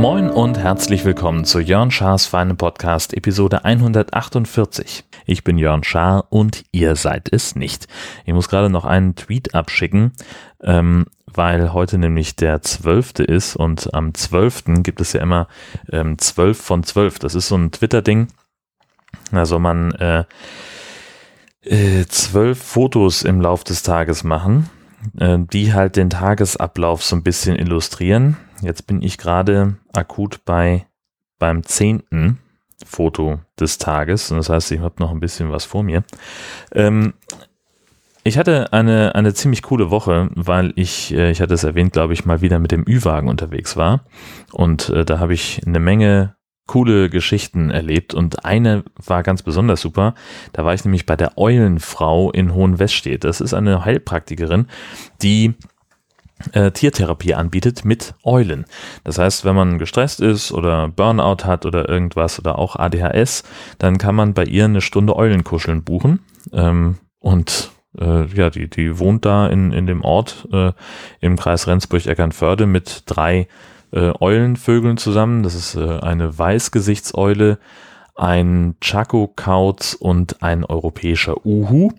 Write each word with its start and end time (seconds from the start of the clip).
Moin 0.00 0.30
und 0.30 0.58
herzlich 0.58 1.04
willkommen 1.04 1.44
zu 1.44 1.60
Jörn 1.60 1.90
Schars 1.90 2.24
Feine 2.24 2.54
Podcast 2.54 3.12
Episode 3.12 3.64
148. 3.64 5.04
Ich 5.26 5.44
bin 5.44 5.58
Jörn 5.58 5.84
Schaar 5.84 6.26
und 6.30 6.64
ihr 6.72 6.96
seid 6.96 7.32
es 7.32 7.54
nicht. 7.54 7.86
Ich 8.24 8.32
muss 8.32 8.48
gerade 8.48 8.70
noch 8.70 8.86
einen 8.86 9.14
Tweet 9.14 9.54
abschicken, 9.54 10.12
ähm, 10.62 11.04
weil 11.26 11.74
heute 11.74 11.98
nämlich 11.98 12.34
der 12.34 12.62
12. 12.62 13.20
ist 13.20 13.56
und 13.56 13.92
am 13.92 14.14
12. 14.14 14.82
gibt 14.82 15.00
es 15.00 15.12
ja 15.12 15.20
immer 15.20 15.48
ähm, 15.92 16.16
12 16.18 16.60
von 16.60 16.82
12. 16.82 17.18
Das 17.18 17.34
ist 17.34 17.48
so 17.48 17.56
ein 17.56 17.70
Twitter-Ding. 17.70 18.28
Da 19.32 19.46
soll 19.46 19.60
man 19.60 19.92
äh, 19.92 20.24
äh, 21.62 22.06
zwölf 22.06 22.62
Fotos 22.62 23.22
im 23.22 23.40
Lauf 23.40 23.64
des 23.64 23.82
Tages 23.82 24.24
machen, 24.24 24.68
äh, 25.18 25.38
die 25.38 25.72
halt 25.72 25.96
den 25.96 26.10
Tagesablauf 26.10 27.02
so 27.02 27.16
ein 27.16 27.22
bisschen 27.22 27.56
illustrieren. 27.56 28.36
Jetzt 28.62 28.86
bin 28.86 29.02
ich 29.02 29.18
gerade 29.18 29.76
akut 29.92 30.44
bei 30.44 30.86
beim 31.38 31.62
zehnten 31.64 32.38
Foto 32.84 33.40
des 33.58 33.78
Tages. 33.78 34.30
Und 34.30 34.38
das 34.38 34.48
heißt, 34.48 34.72
ich 34.72 34.80
habe 34.80 34.96
noch 34.98 35.10
ein 35.10 35.20
bisschen 35.20 35.50
was 35.50 35.64
vor 35.64 35.82
mir. 35.82 36.02
Ähm, 36.72 37.14
ich 38.22 38.36
hatte 38.36 38.72
eine, 38.72 39.14
eine 39.14 39.32
ziemlich 39.32 39.62
coole 39.62 39.90
Woche, 39.90 40.28
weil 40.34 40.72
ich, 40.76 41.12
äh, 41.14 41.30
ich 41.30 41.40
hatte 41.40 41.54
es 41.54 41.64
erwähnt, 41.64 41.92
glaube 41.92 42.12
ich, 42.12 42.26
mal 42.26 42.42
wieder 42.42 42.58
mit 42.58 42.70
dem 42.70 42.84
Ü-Wagen 42.86 43.28
unterwegs 43.28 43.76
war. 43.76 44.04
Und 44.52 44.90
äh, 44.90 45.04
da 45.04 45.18
habe 45.18 45.34
ich 45.34 45.62
eine 45.66 45.80
Menge 45.80 46.36
coole 46.70 47.10
Geschichten 47.10 47.70
erlebt 47.70 48.14
und 48.14 48.44
eine 48.44 48.84
war 49.04 49.24
ganz 49.24 49.42
besonders 49.42 49.80
super. 49.80 50.14
Da 50.52 50.64
war 50.64 50.72
ich 50.72 50.84
nämlich 50.84 51.04
bei 51.04 51.16
der 51.16 51.36
Eulenfrau 51.36 52.30
in 52.30 52.54
Hohenweststedt. 52.54 53.24
Das 53.24 53.40
ist 53.40 53.54
eine 53.54 53.84
Heilpraktikerin, 53.84 54.68
die 55.20 55.54
äh, 56.52 56.70
Tiertherapie 56.70 57.34
anbietet 57.34 57.84
mit 57.84 58.14
Eulen. 58.22 58.66
Das 59.02 59.18
heißt, 59.18 59.44
wenn 59.44 59.56
man 59.56 59.80
gestresst 59.80 60.20
ist 60.20 60.52
oder 60.52 60.86
Burnout 60.86 61.44
hat 61.44 61.66
oder 61.66 61.88
irgendwas 61.88 62.38
oder 62.38 62.56
auch 62.56 62.76
ADHS, 62.76 63.42
dann 63.78 63.98
kann 63.98 64.14
man 64.14 64.32
bei 64.32 64.44
ihr 64.44 64.66
eine 64.66 64.80
Stunde 64.80 65.16
Eulenkuscheln 65.16 65.82
buchen. 65.82 66.20
Ähm, 66.52 66.98
und 67.18 67.72
äh, 67.98 68.26
ja, 68.26 68.48
die, 68.48 68.70
die 68.70 69.00
wohnt 69.00 69.24
da 69.24 69.48
in, 69.48 69.72
in 69.72 69.88
dem 69.88 70.04
Ort 70.04 70.46
äh, 70.52 70.70
im 71.18 71.36
Kreis 71.36 71.66
Rendsburg-Eckernförde 71.66 72.66
mit 72.66 73.02
drei 73.06 73.48
äh, 73.92 74.12
Eulenvögeln 74.20 74.96
zusammen. 74.96 75.42
Das 75.42 75.54
ist 75.54 75.76
äh, 75.76 75.98
eine 76.00 76.38
Weißgesichtseule, 76.38 77.58
ein 78.14 78.76
Chaco-Kauz 78.80 79.94
und 79.94 80.42
ein 80.42 80.64
europäischer 80.64 81.44
Uhu. 81.44 81.92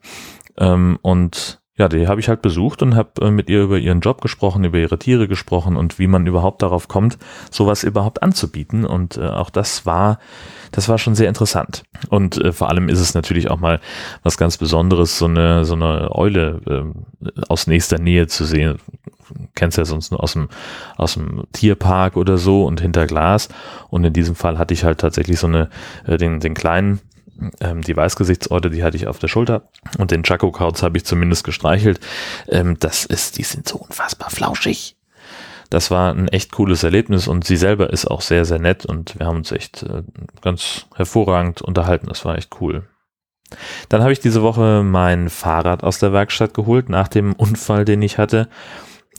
Ähm, 0.57 0.99
und 1.01 1.60
ja, 1.81 1.89
die 1.89 2.07
habe 2.07 2.19
ich 2.19 2.29
halt 2.29 2.43
besucht 2.43 2.83
und 2.83 2.95
habe 2.95 3.09
äh, 3.21 3.31
mit 3.31 3.49
ihr 3.49 3.63
über 3.63 3.79
ihren 3.79 4.01
Job 4.01 4.21
gesprochen, 4.21 4.63
über 4.63 4.77
ihre 4.77 4.99
Tiere 4.99 5.27
gesprochen 5.27 5.77
und 5.77 5.97
wie 5.97 6.05
man 6.05 6.27
überhaupt 6.27 6.61
darauf 6.61 6.87
kommt, 6.87 7.17
sowas 7.49 7.83
überhaupt 7.83 8.21
anzubieten. 8.21 8.85
Und 8.85 9.17
äh, 9.17 9.25
auch 9.25 9.49
das 9.49 9.83
war, 9.83 10.19
das 10.71 10.89
war 10.89 10.99
schon 10.99 11.15
sehr 11.15 11.27
interessant. 11.27 11.81
Und 12.09 12.37
äh, 12.37 12.51
vor 12.51 12.69
allem 12.69 12.87
ist 12.87 12.99
es 12.99 13.15
natürlich 13.15 13.49
auch 13.49 13.59
mal 13.59 13.79
was 14.21 14.37
ganz 14.37 14.57
Besonderes, 14.57 15.17
so 15.17 15.25
eine, 15.25 15.65
so 15.65 15.73
eine 15.73 16.13
Eule 16.13 16.61
äh, 16.67 17.31
aus 17.49 17.65
nächster 17.65 17.97
Nähe 17.97 18.27
zu 18.27 18.45
sehen. 18.45 18.77
Kennst 19.55 19.79
ja 19.79 19.85
sonst 19.85 20.11
nur 20.11 20.21
aus 20.21 20.33
dem, 20.33 20.49
aus 20.97 21.15
dem 21.15 21.45
Tierpark 21.51 22.15
oder 22.15 22.37
so 22.37 22.63
und 22.65 22.79
hinter 22.79 23.07
Glas. 23.07 23.49
Und 23.89 24.03
in 24.03 24.13
diesem 24.13 24.35
Fall 24.35 24.59
hatte 24.59 24.75
ich 24.75 24.83
halt 24.83 24.99
tatsächlich 24.99 25.39
so 25.39 25.47
eine, 25.47 25.69
äh, 26.05 26.17
den, 26.17 26.39
den 26.41 26.53
kleinen 26.53 26.99
ähm, 27.59 27.81
die 27.81 27.95
Weißgesichtsorte, 27.95 28.69
die 28.69 28.83
hatte 28.83 28.97
ich 28.97 29.07
auf 29.07 29.19
der 29.19 29.27
Schulter 29.27 29.69
und 29.97 30.11
den 30.11 30.23
Chaco 30.23 30.51
Kauz 30.51 30.83
habe 30.83 30.97
ich 30.97 31.05
zumindest 31.05 31.43
gestreichelt. 31.43 31.99
Ähm, 32.47 32.77
das 32.79 33.05
ist, 33.05 33.37
die 33.37 33.43
sind 33.43 33.67
so 33.67 33.77
unfassbar 33.77 34.29
flauschig. 34.29 34.95
Das 35.69 35.89
war 35.89 36.13
ein 36.13 36.27
echt 36.27 36.51
cooles 36.51 36.83
Erlebnis 36.83 37.27
und 37.27 37.45
sie 37.45 37.55
selber 37.55 37.91
ist 37.91 38.05
auch 38.05 38.21
sehr, 38.21 38.43
sehr 38.43 38.59
nett 38.59 38.85
und 38.85 39.17
wir 39.17 39.25
haben 39.25 39.37
uns 39.37 39.51
echt 39.51 39.83
äh, 39.83 40.03
ganz 40.41 40.85
hervorragend 40.95 41.61
unterhalten. 41.61 42.07
Das 42.07 42.25
war 42.25 42.37
echt 42.37 42.59
cool. 42.59 42.87
Dann 43.89 44.01
habe 44.01 44.11
ich 44.11 44.19
diese 44.19 44.41
Woche 44.41 44.83
mein 44.83 45.29
Fahrrad 45.29 45.83
aus 45.83 45.99
der 45.99 46.13
Werkstatt 46.13 46.53
geholt. 46.53 46.89
Nach 46.89 47.07
dem 47.07 47.33
Unfall, 47.33 47.85
den 47.85 48.01
ich 48.01 48.17
hatte, 48.17 48.49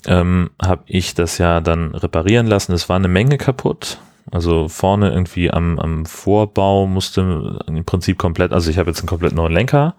ähm, 0.06 0.50
habe 0.61 0.82
ich 0.87 1.15
das 1.15 1.38
ja 1.38 1.61
dann 1.61 1.94
reparieren 1.94 2.47
lassen. 2.47 2.72
Es 2.72 2.88
war 2.88 2.97
eine 2.97 3.09
Menge 3.09 3.38
kaputt. 3.38 3.99
Also 4.32 4.69
vorne 4.69 5.10
irgendwie 5.10 5.50
am, 5.50 5.78
am 5.78 6.06
Vorbau 6.06 6.87
musste 6.87 7.60
im 7.66 7.84
Prinzip 7.84 8.19
komplett, 8.19 8.53
also 8.53 8.70
ich 8.70 8.78
habe 8.78 8.91
jetzt 8.91 9.00
einen 9.00 9.09
komplett 9.09 9.34
neuen 9.34 9.53
Lenker 9.53 9.94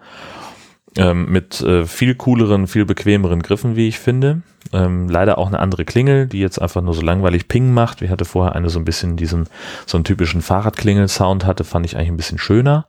ähm, 0.96 1.30
mit 1.30 1.60
äh, 1.60 1.84
viel 1.86 2.14
cooleren, 2.14 2.66
viel 2.66 2.84
bequemeren 2.84 3.42
Griffen, 3.42 3.76
wie 3.76 3.88
ich 3.88 3.98
finde. 3.98 4.42
Ähm, 4.72 5.08
leider 5.08 5.38
auch 5.38 5.46
eine 5.46 5.60
andere 5.60 5.84
Klingel, 5.84 6.26
die 6.26 6.40
jetzt 6.40 6.60
einfach 6.60 6.82
nur 6.82 6.94
so 6.94 7.02
langweilig 7.02 7.48
Ping 7.48 7.72
macht. 7.72 8.02
Ich 8.02 8.10
hatte 8.10 8.24
vorher 8.24 8.54
eine 8.54 8.70
so 8.70 8.78
ein 8.78 8.84
bisschen 8.84 9.16
diesen, 9.16 9.48
so 9.86 9.96
einen 9.96 10.04
typischen 10.04 10.42
Fahrradklingel-Sound 10.42 11.44
hatte, 11.44 11.64
fand 11.64 11.86
ich 11.86 11.96
eigentlich 11.96 12.10
ein 12.10 12.16
bisschen 12.16 12.38
schöner. 12.38 12.86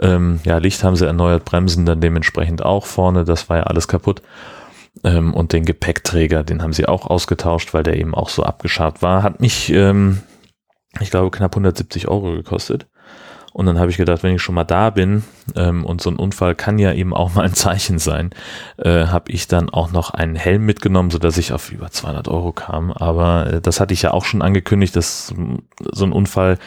Ähm, 0.00 0.40
ja, 0.44 0.58
Licht 0.58 0.84
haben 0.84 0.96
sie 0.96 1.06
erneuert, 1.06 1.44
Bremsen 1.44 1.86
dann 1.86 2.00
dementsprechend 2.00 2.64
auch 2.64 2.86
vorne, 2.86 3.24
das 3.24 3.48
war 3.50 3.58
ja 3.58 3.62
alles 3.64 3.88
kaputt. 3.88 4.22
Ähm, 5.04 5.34
und 5.34 5.52
den 5.52 5.64
Gepäckträger, 5.64 6.44
den 6.44 6.62
haben 6.62 6.72
sie 6.72 6.86
auch 6.86 7.06
ausgetauscht, 7.06 7.74
weil 7.74 7.82
der 7.82 7.96
eben 7.96 8.14
auch 8.14 8.28
so 8.28 8.42
abgescharrt 8.42 9.02
war. 9.02 9.22
Hat 9.22 9.40
mich 9.40 9.70
ähm, 9.70 10.20
ich 11.00 11.10
glaube, 11.10 11.30
knapp 11.30 11.52
170 11.52 12.08
Euro 12.08 12.32
gekostet. 12.32 12.86
Und 13.52 13.66
dann 13.66 13.78
habe 13.78 13.90
ich 13.90 13.96
gedacht, 13.96 14.22
wenn 14.22 14.34
ich 14.34 14.42
schon 14.42 14.54
mal 14.54 14.64
da 14.64 14.90
bin 14.90 15.24
ähm, 15.56 15.84
und 15.84 16.00
so 16.00 16.10
ein 16.10 16.16
Unfall 16.16 16.54
kann 16.54 16.78
ja 16.78 16.92
eben 16.92 17.12
auch 17.12 17.34
mal 17.34 17.44
ein 17.44 17.54
Zeichen 17.54 17.98
sein, 17.98 18.30
äh, 18.76 19.06
habe 19.06 19.32
ich 19.32 19.48
dann 19.48 19.70
auch 19.70 19.90
noch 19.90 20.10
einen 20.10 20.36
Helm 20.36 20.64
mitgenommen, 20.64 21.10
so 21.10 21.18
dass 21.18 21.38
ich 21.38 21.52
auf 21.52 21.72
über 21.72 21.90
200 21.90 22.28
Euro 22.28 22.52
kam. 22.52 22.92
Aber 22.92 23.54
äh, 23.54 23.60
das 23.60 23.80
hatte 23.80 23.94
ich 23.94 24.02
ja 24.02 24.12
auch 24.12 24.24
schon 24.24 24.42
angekündigt, 24.42 24.94
dass 24.94 25.34
so 25.92 26.04
ein 26.04 26.12
Unfall, 26.12 26.58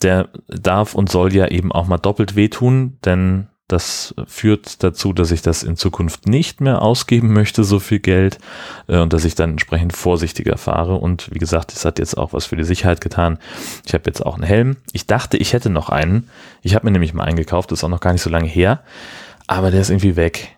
der 0.00 0.30
darf 0.48 0.94
und 0.94 1.10
soll 1.10 1.34
ja 1.34 1.48
eben 1.48 1.70
auch 1.70 1.86
mal 1.86 1.98
doppelt 1.98 2.34
wehtun, 2.34 2.98
denn 3.04 3.48
das 3.72 4.14
führt 4.26 4.82
dazu, 4.82 5.12
dass 5.12 5.30
ich 5.30 5.42
das 5.42 5.62
in 5.62 5.76
Zukunft 5.76 6.26
nicht 6.26 6.60
mehr 6.60 6.82
ausgeben 6.82 7.32
möchte, 7.32 7.64
so 7.64 7.78
viel 7.78 7.98
Geld, 7.98 8.38
äh, 8.86 8.98
und 8.98 9.12
dass 9.12 9.24
ich 9.24 9.34
dann 9.34 9.52
entsprechend 9.52 9.96
vorsichtiger 9.96 10.58
fahre. 10.58 10.96
Und 10.96 11.32
wie 11.32 11.38
gesagt, 11.38 11.72
es 11.72 11.84
hat 11.84 11.98
jetzt 11.98 12.16
auch 12.16 12.32
was 12.32 12.46
für 12.46 12.56
die 12.56 12.64
Sicherheit 12.64 13.00
getan. 13.00 13.38
Ich 13.86 13.94
habe 13.94 14.04
jetzt 14.06 14.24
auch 14.24 14.34
einen 14.34 14.44
Helm. 14.44 14.76
Ich 14.92 15.06
dachte, 15.06 15.36
ich 15.36 15.52
hätte 15.52 15.70
noch 15.70 15.88
einen. 15.88 16.28
Ich 16.62 16.74
habe 16.74 16.84
mir 16.84 16.92
nämlich 16.92 17.14
mal 17.14 17.24
einen 17.24 17.36
gekauft, 17.36 17.72
das 17.72 17.80
ist 17.80 17.84
auch 17.84 17.88
noch 17.88 18.00
gar 18.00 18.12
nicht 18.12 18.22
so 18.22 18.30
lange 18.30 18.48
her. 18.48 18.82
Aber 19.46 19.70
der 19.70 19.80
ist 19.80 19.90
irgendwie 19.90 20.16
weg. 20.16 20.56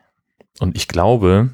Und 0.59 0.77
ich 0.77 0.89
glaube, 0.89 1.51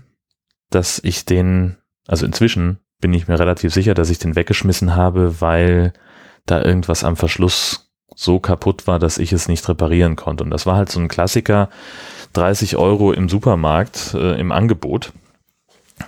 dass 0.71 1.01
ich 1.03 1.25
den, 1.25 1.77
also 2.07 2.27
inzwischen 2.27 2.79
bin 3.01 3.13
ich 3.15 3.29
mir 3.29 3.39
relativ 3.39 3.73
sicher, 3.73 3.95
dass 3.95 4.11
ich 4.11 4.19
den 4.19 4.37
weggeschmissen 4.37 4.95
habe, 4.95 5.41
weil 5.41 5.93
da 6.47 6.63
irgendwas 6.63 7.05
am 7.05 7.17
Verschluss 7.17 7.90
so 8.15 8.39
kaputt 8.39 8.87
war, 8.87 8.99
dass 8.99 9.19
ich 9.19 9.33
es 9.33 9.49
nicht 9.49 9.69
reparieren 9.69 10.17
konnte. 10.17 10.45
Und 10.45 10.51
das 10.51 10.67
war 10.67 10.77
halt 10.77 10.91
so 10.91 11.01
ein 11.01 11.09
Klassiker, 11.09 11.69
30 12.33 12.77
Euro 12.77 13.13
im 13.13 13.29
Supermarkt 13.29 14.15
äh, 14.15 14.39
im 14.39 14.53
Angebot. 14.53 15.13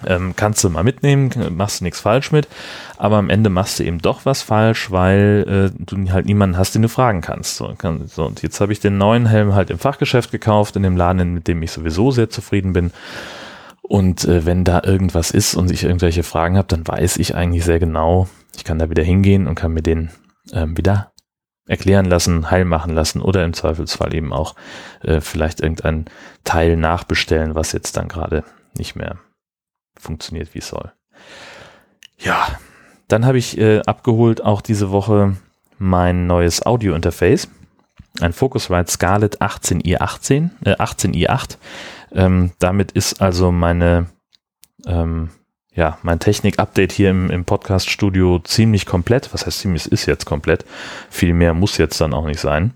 Ähm, 0.07 0.35
kannst 0.37 0.65
du 0.65 0.71
mal 0.71 0.85
mitnehmen, 0.85 1.31
machst 1.51 1.81
du 1.81 1.85
nichts 1.85 2.01
falsch 2.01 2.33
mit, 2.33 2.49
aber 2.97 3.17
am 3.17 3.29
Ende 3.31 3.51
machst 3.51 3.79
du 3.79 3.85
eben 3.85 4.01
doch 4.01 4.25
was 4.25 4.43
falsch, 4.43 4.91
weil 4.91 5.71
äh, 5.75 5.85
du 5.85 6.11
halt 6.13 6.27
niemanden 6.27 6.57
hast, 6.57 6.75
den 6.75 6.83
du 6.83 6.89
fragen 6.89 7.21
kannst. 7.21 7.57
So, 7.57 7.75
kann, 7.77 8.07
so 8.07 8.25
und 8.25 8.43
jetzt 8.43 8.61
habe 8.61 8.73
ich 8.73 8.81
den 8.81 8.99
neuen 8.99 9.27
Helm 9.27 9.55
halt 9.55 9.71
im 9.71 9.79
Fachgeschäft 9.79 10.31
gekauft, 10.31 10.77
in 10.77 10.83
dem 10.83 10.97
Laden, 10.97 11.35
mit 11.35 11.47
dem 11.47 11.63
ich 11.63 11.73
sowieso 11.73 12.11
sehr 12.11 12.31
zufrieden 12.31 12.73
bin. 12.73 12.91
Und 13.83 14.25
äh, 14.25 14.47
wenn 14.47 14.65
da 14.65 14.83
irgendwas 14.85 15.31
ist 15.31 15.55
und 15.55 15.71
ich 15.71 15.85
irgendwelche 15.85 16.23
Fragen 16.23 16.57
habe, 16.57 16.69
dann 16.69 16.87
weiß 16.87 17.19
ich 17.19 17.35
eigentlich 17.35 17.65
sehr 17.65 17.79
genau, 17.79 18.29
ich 18.57 18.65
kann 18.65 18.79
da 18.79 18.89
wieder 18.89 19.03
hingehen 19.03 19.47
und 19.47 19.55
kann 19.55 19.73
mir 19.73 19.83
den 19.83 20.11
ähm, 20.53 20.77
wieder 20.77 21.12
erklären 21.67 22.07
lassen, 22.07 22.51
heil 22.51 22.65
machen 22.65 22.95
lassen 22.95 23.21
oder 23.21 23.45
im 23.45 23.53
Zweifelsfall 23.53 24.15
eben 24.15 24.33
auch 24.33 24.55
äh, 25.03 25.21
vielleicht 25.21 25.61
irgendein 25.61 26.07
Teil 26.45 26.77
nachbestellen, 26.77 27.55
was 27.55 27.73
jetzt 27.73 27.97
dann 27.97 28.09
gerade 28.09 28.45
nicht 28.77 28.97
mehr 28.97 29.19
funktioniert, 29.99 30.55
wie 30.55 30.59
es 30.59 30.69
soll. 30.69 30.93
Ja, 32.19 32.59
dann 33.09 33.27
habe 33.27 33.39
ich 33.39 33.59
äh, 33.59 33.81
abgeholt 33.87 34.43
auch 34.43 34.61
diese 34.61 34.91
Woche 34.91 35.37
mein 35.79 36.27
neues 36.27 36.65
Audio-Interface, 36.65 37.49
ein 38.21 38.33
Focusrite 38.33 38.91
Scarlett 38.91 39.41
18i18, 39.41 40.51
äh, 40.65 40.75
18i8. 40.75 41.57
Ähm, 42.13 42.53
damit 42.59 42.93
ist 42.93 43.21
also 43.21 43.53
meine 43.53 44.07
ähm, 44.87 45.31
ja, 45.75 45.99
mein 46.03 46.19
Technik-Update 46.19 46.93
hier 46.93 47.11
im, 47.11 47.31
im 47.31 47.45
Podcast-Studio 47.45 48.41
ziemlich 48.41 48.85
komplett. 48.85 49.33
Was 49.33 49.47
heißt 49.47 49.61
ziemlich? 49.61 49.91
Ist 49.91 50.07
jetzt 50.07 50.27
komplett. 50.27 50.65
Viel 51.09 51.33
mehr 51.33 51.55
muss 51.55 51.79
jetzt 51.79 52.01
dann 52.01 52.13
auch 52.13 52.27
nicht 52.27 52.41
sein. 52.41 52.73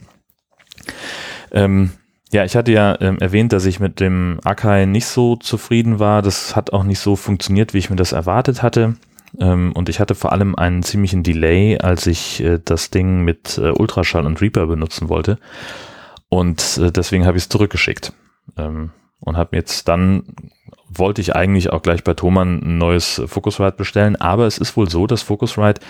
Ähm, 1.52 1.92
ja, 2.32 2.44
ich 2.44 2.56
hatte 2.56 2.72
ja 2.72 2.98
ähm, 3.00 3.18
erwähnt, 3.18 3.52
dass 3.52 3.66
ich 3.66 3.80
mit 3.80 4.00
dem 4.00 4.40
Akai 4.44 4.86
nicht 4.86 5.06
so 5.06 5.36
zufrieden 5.36 5.98
war. 5.98 6.22
Das 6.22 6.56
hat 6.56 6.72
auch 6.72 6.84
nicht 6.84 6.98
so 6.98 7.16
funktioniert, 7.16 7.74
wie 7.74 7.78
ich 7.78 7.90
mir 7.90 7.96
das 7.96 8.12
erwartet 8.12 8.62
hatte. 8.62 8.96
Ähm, 9.38 9.72
und 9.74 9.88
ich 9.88 10.00
hatte 10.00 10.14
vor 10.14 10.32
allem 10.32 10.54
einen 10.54 10.82
ziemlichen 10.82 11.22
Delay, 11.22 11.78
als 11.78 12.06
ich 12.06 12.42
äh, 12.42 12.58
das 12.64 12.90
Ding 12.90 13.22
mit 13.22 13.58
äh, 13.58 13.70
Ultraschall 13.70 14.24
und 14.24 14.40
Reaper 14.40 14.66
benutzen 14.66 15.08
wollte. 15.08 15.38
Und 16.28 16.78
äh, 16.78 16.90
deswegen 16.90 17.26
habe 17.26 17.36
ich 17.36 17.44
es 17.44 17.48
zurückgeschickt. 17.48 18.12
Ähm, 18.56 18.90
und 19.26 19.36
habe 19.36 19.56
jetzt 19.56 19.88
dann, 19.88 20.22
wollte 20.88 21.20
ich 21.20 21.36
eigentlich 21.36 21.70
auch 21.72 21.82
gleich 21.82 22.04
bei 22.04 22.14
Thomann 22.14 22.62
ein 22.62 22.78
neues 22.78 23.20
Focusrite 23.26 23.76
bestellen, 23.76 24.16
aber 24.16 24.46
es 24.46 24.56
ist 24.56 24.76
wohl 24.76 24.88
so, 24.88 25.06
dass 25.06 25.22
Focusrite 25.22 25.82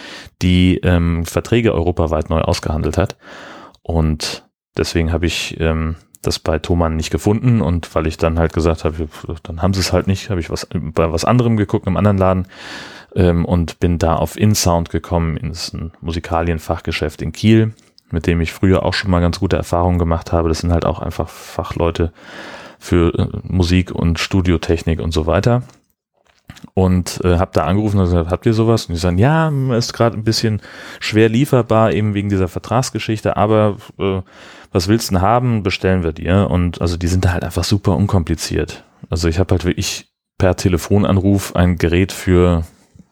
die 0.42 0.78
ähm, 0.82 1.24
Verträge 1.24 1.72
europaweit 1.72 2.30
neu 2.30 2.40
ausgehandelt 2.40 2.98
hat. 2.98 3.16
Und 3.82 4.48
deswegen 4.76 5.12
habe 5.12 5.26
ich 5.26 5.60
ähm, 5.60 5.96
das 6.22 6.38
bei 6.38 6.58
Thomann 6.58 6.96
nicht 6.96 7.10
gefunden 7.10 7.60
und 7.60 7.94
weil 7.94 8.06
ich 8.06 8.16
dann 8.16 8.38
halt 8.38 8.52
gesagt 8.52 8.84
habe, 8.84 9.08
dann 9.42 9.62
haben 9.62 9.74
sie 9.74 9.80
es 9.80 9.92
halt 9.92 10.06
nicht, 10.06 10.30
habe 10.30 10.40
ich 10.40 10.50
was 10.50 10.66
bei 10.72 11.12
was 11.12 11.24
anderem 11.24 11.56
geguckt, 11.56 11.86
im 11.86 11.96
anderen 11.96 12.18
Laden 12.18 12.46
ähm, 13.14 13.44
und 13.44 13.78
bin 13.80 13.98
da 13.98 14.16
auf 14.16 14.36
InSound 14.36 14.90
gekommen, 14.90 15.36
ins 15.36 15.76
Musikalienfachgeschäft 16.00 17.22
in 17.22 17.32
Kiel, 17.32 17.74
mit 18.10 18.26
dem 18.26 18.40
ich 18.40 18.52
früher 18.52 18.84
auch 18.84 18.94
schon 18.94 19.10
mal 19.10 19.20
ganz 19.20 19.40
gute 19.40 19.56
Erfahrungen 19.56 19.98
gemacht 19.98 20.32
habe. 20.32 20.48
Das 20.48 20.58
sind 20.58 20.72
halt 20.72 20.84
auch 20.84 21.00
einfach 21.00 21.28
Fachleute 21.28 22.12
für 22.86 23.12
äh, 23.18 23.26
Musik 23.42 23.90
und 23.90 24.18
Studiotechnik 24.18 25.00
und 25.00 25.12
so 25.12 25.26
weiter. 25.26 25.62
Und 26.74 27.20
äh, 27.24 27.38
habe 27.38 27.50
da 27.52 27.64
angerufen 27.64 27.98
und 27.98 28.06
gesagt, 28.06 28.30
habt 28.30 28.46
ihr 28.46 28.54
sowas? 28.54 28.86
Und 28.86 28.94
die 28.94 29.00
sagen, 29.00 29.18
ja, 29.18 29.50
ist 29.76 29.92
gerade 29.92 30.16
ein 30.16 30.24
bisschen 30.24 30.62
schwer 31.00 31.28
lieferbar, 31.28 31.92
eben 31.92 32.14
wegen 32.14 32.28
dieser 32.28 32.48
Vertragsgeschichte, 32.48 33.36
aber 33.36 33.76
äh, 33.98 34.22
was 34.72 34.88
willst 34.88 35.10
du 35.10 35.14
denn 35.14 35.22
haben, 35.22 35.62
bestellen 35.62 36.02
wir 36.02 36.12
dir. 36.12 36.48
Und 36.50 36.80
also 36.80 36.96
die 36.96 37.08
sind 37.08 37.24
da 37.24 37.32
halt 37.32 37.44
einfach 37.44 37.64
super 37.64 37.96
unkompliziert. 37.96 38.84
Also 39.10 39.28
ich 39.28 39.38
habe 39.38 39.52
halt 39.52 39.64
wirklich 39.64 40.08
per 40.38 40.56
Telefonanruf 40.56 41.56
ein 41.56 41.76
Gerät 41.76 42.12
für, 42.12 42.64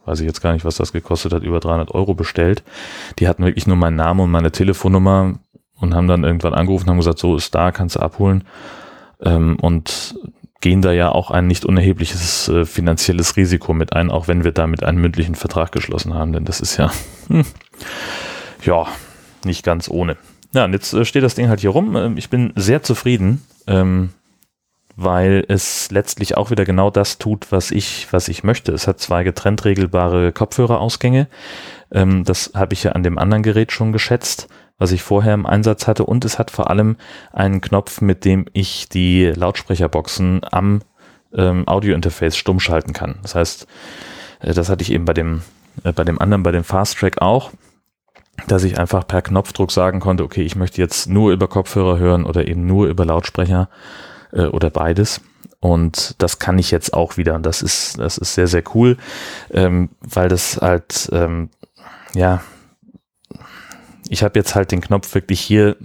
weiß 0.04 0.20
ich 0.20 0.26
jetzt 0.26 0.40
gar 0.40 0.52
nicht, 0.52 0.64
was 0.64 0.76
das 0.76 0.92
gekostet 0.92 1.32
hat, 1.32 1.42
über 1.42 1.60
300 1.60 1.90
Euro 1.90 2.14
bestellt. 2.14 2.62
Die 3.18 3.28
hatten 3.28 3.44
wirklich 3.44 3.66
nur 3.66 3.76
meinen 3.76 3.96
Namen 3.96 4.20
und 4.20 4.30
meine 4.30 4.52
Telefonnummer 4.52 5.38
und 5.80 5.94
haben 5.94 6.08
dann 6.08 6.24
irgendwann 6.24 6.54
angerufen 6.54 6.84
und 6.84 6.90
haben 6.90 6.98
gesagt, 6.98 7.18
so 7.18 7.36
ist 7.36 7.54
da, 7.54 7.72
kannst 7.72 7.96
du 7.96 8.00
abholen 8.00 8.44
ähm, 9.24 9.56
und 9.60 10.14
gehen 10.60 10.80
da 10.80 10.92
ja 10.92 11.10
auch 11.10 11.30
ein 11.30 11.46
nicht 11.46 11.66
unerhebliches 11.66 12.48
äh, 12.48 12.64
finanzielles 12.64 13.36
Risiko 13.36 13.74
mit 13.74 13.92
ein, 13.92 14.10
auch 14.10 14.28
wenn 14.28 14.44
wir 14.44 14.52
damit 14.52 14.82
einen 14.82 14.98
mündlichen 14.98 15.34
Vertrag 15.34 15.72
geschlossen 15.72 16.14
haben, 16.14 16.32
denn 16.32 16.46
das 16.46 16.60
ist 16.60 16.78
ja, 16.78 16.90
hm, 17.28 17.44
ja, 18.64 18.86
nicht 19.44 19.62
ganz 19.62 19.90
ohne. 19.90 20.16
Ja, 20.54 20.64
und 20.64 20.72
jetzt 20.72 20.92
äh, 20.94 21.04
steht 21.04 21.22
das 21.22 21.34
Ding 21.34 21.48
halt 21.48 21.60
hier 21.60 21.70
rum. 21.70 21.96
Ähm, 21.96 22.16
ich 22.16 22.30
bin 22.30 22.52
sehr 22.56 22.82
zufrieden, 22.82 23.42
ähm, 23.66 24.10
weil 24.96 25.44
es 25.48 25.90
letztlich 25.90 26.36
auch 26.36 26.50
wieder 26.50 26.64
genau 26.64 26.90
das 26.90 27.18
tut, 27.18 27.50
was 27.50 27.70
ich, 27.70 28.06
was 28.12 28.28
ich 28.28 28.44
möchte. 28.44 28.72
Es 28.72 28.86
hat 28.86 29.00
zwei 29.00 29.24
getrennt 29.24 29.64
regelbare 29.64 30.32
Kopfhörerausgänge. 30.32 31.28
Ähm, 31.90 32.24
das 32.24 32.52
habe 32.54 32.72
ich 32.72 32.84
ja 32.84 32.92
an 32.92 33.02
dem 33.02 33.18
anderen 33.18 33.42
Gerät 33.42 33.72
schon 33.72 33.92
geschätzt 33.92 34.48
was 34.78 34.92
ich 34.92 35.02
vorher 35.02 35.34
im 35.34 35.46
Einsatz 35.46 35.86
hatte. 35.86 36.04
Und 36.04 36.24
es 36.24 36.38
hat 36.38 36.50
vor 36.50 36.70
allem 36.70 36.96
einen 37.32 37.60
Knopf, 37.60 38.00
mit 38.00 38.24
dem 38.24 38.46
ich 38.52 38.88
die 38.88 39.26
Lautsprecherboxen 39.26 40.40
am 40.50 40.82
ähm, 41.34 41.66
Audio-Interface 41.66 42.36
stumm 42.36 42.60
schalten 42.60 42.92
kann. 42.92 43.16
Das 43.22 43.34
heißt, 43.34 43.66
äh, 44.40 44.54
das 44.54 44.68
hatte 44.68 44.82
ich 44.82 44.92
eben 44.92 45.04
bei 45.04 45.14
dem, 45.14 45.42
äh, 45.84 45.92
bei 45.92 46.04
dem 46.04 46.20
anderen, 46.20 46.42
bei 46.42 46.52
dem 46.52 46.64
Fast 46.64 46.98
Track 46.98 47.20
auch, 47.20 47.50
dass 48.48 48.64
ich 48.64 48.78
einfach 48.78 49.06
per 49.06 49.22
Knopfdruck 49.22 49.70
sagen 49.70 50.00
konnte, 50.00 50.24
okay, 50.24 50.42
ich 50.42 50.56
möchte 50.56 50.80
jetzt 50.80 51.08
nur 51.08 51.32
über 51.32 51.48
Kopfhörer 51.48 51.98
hören 51.98 52.24
oder 52.24 52.46
eben 52.46 52.66
nur 52.66 52.88
über 52.88 53.04
Lautsprecher 53.04 53.68
äh, 54.32 54.46
oder 54.46 54.70
beides. 54.70 55.20
Und 55.60 56.16
das 56.18 56.38
kann 56.38 56.58
ich 56.58 56.70
jetzt 56.70 56.92
auch 56.92 57.16
wieder. 57.16 57.34
Und 57.34 57.46
das 57.46 57.62
ist, 57.62 57.98
das 57.98 58.18
ist 58.18 58.34
sehr, 58.34 58.48
sehr 58.48 58.62
cool, 58.74 58.98
ähm, 59.50 59.88
weil 60.00 60.28
das 60.28 60.58
halt, 60.60 61.08
ähm, 61.12 61.48
ja, 62.14 62.42
ich 64.08 64.22
habe 64.22 64.38
jetzt 64.38 64.54
halt 64.54 64.72
den 64.72 64.80
Knopf 64.80 65.14
wirklich 65.14 65.40
hier, 65.40 65.76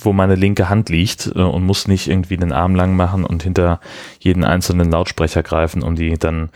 wo 0.00 0.12
meine 0.12 0.34
linke 0.34 0.68
Hand 0.68 0.88
liegt 0.88 1.26
äh, 1.26 1.40
und 1.40 1.64
muss 1.64 1.86
nicht 1.86 2.08
irgendwie 2.08 2.36
den 2.36 2.52
Arm 2.52 2.74
lang 2.74 2.96
machen 2.96 3.24
und 3.24 3.42
hinter 3.42 3.80
jeden 4.20 4.44
einzelnen 4.44 4.90
Lautsprecher 4.90 5.42
greifen, 5.42 5.82
um 5.82 5.96
die 5.96 6.16
dann 6.18 6.50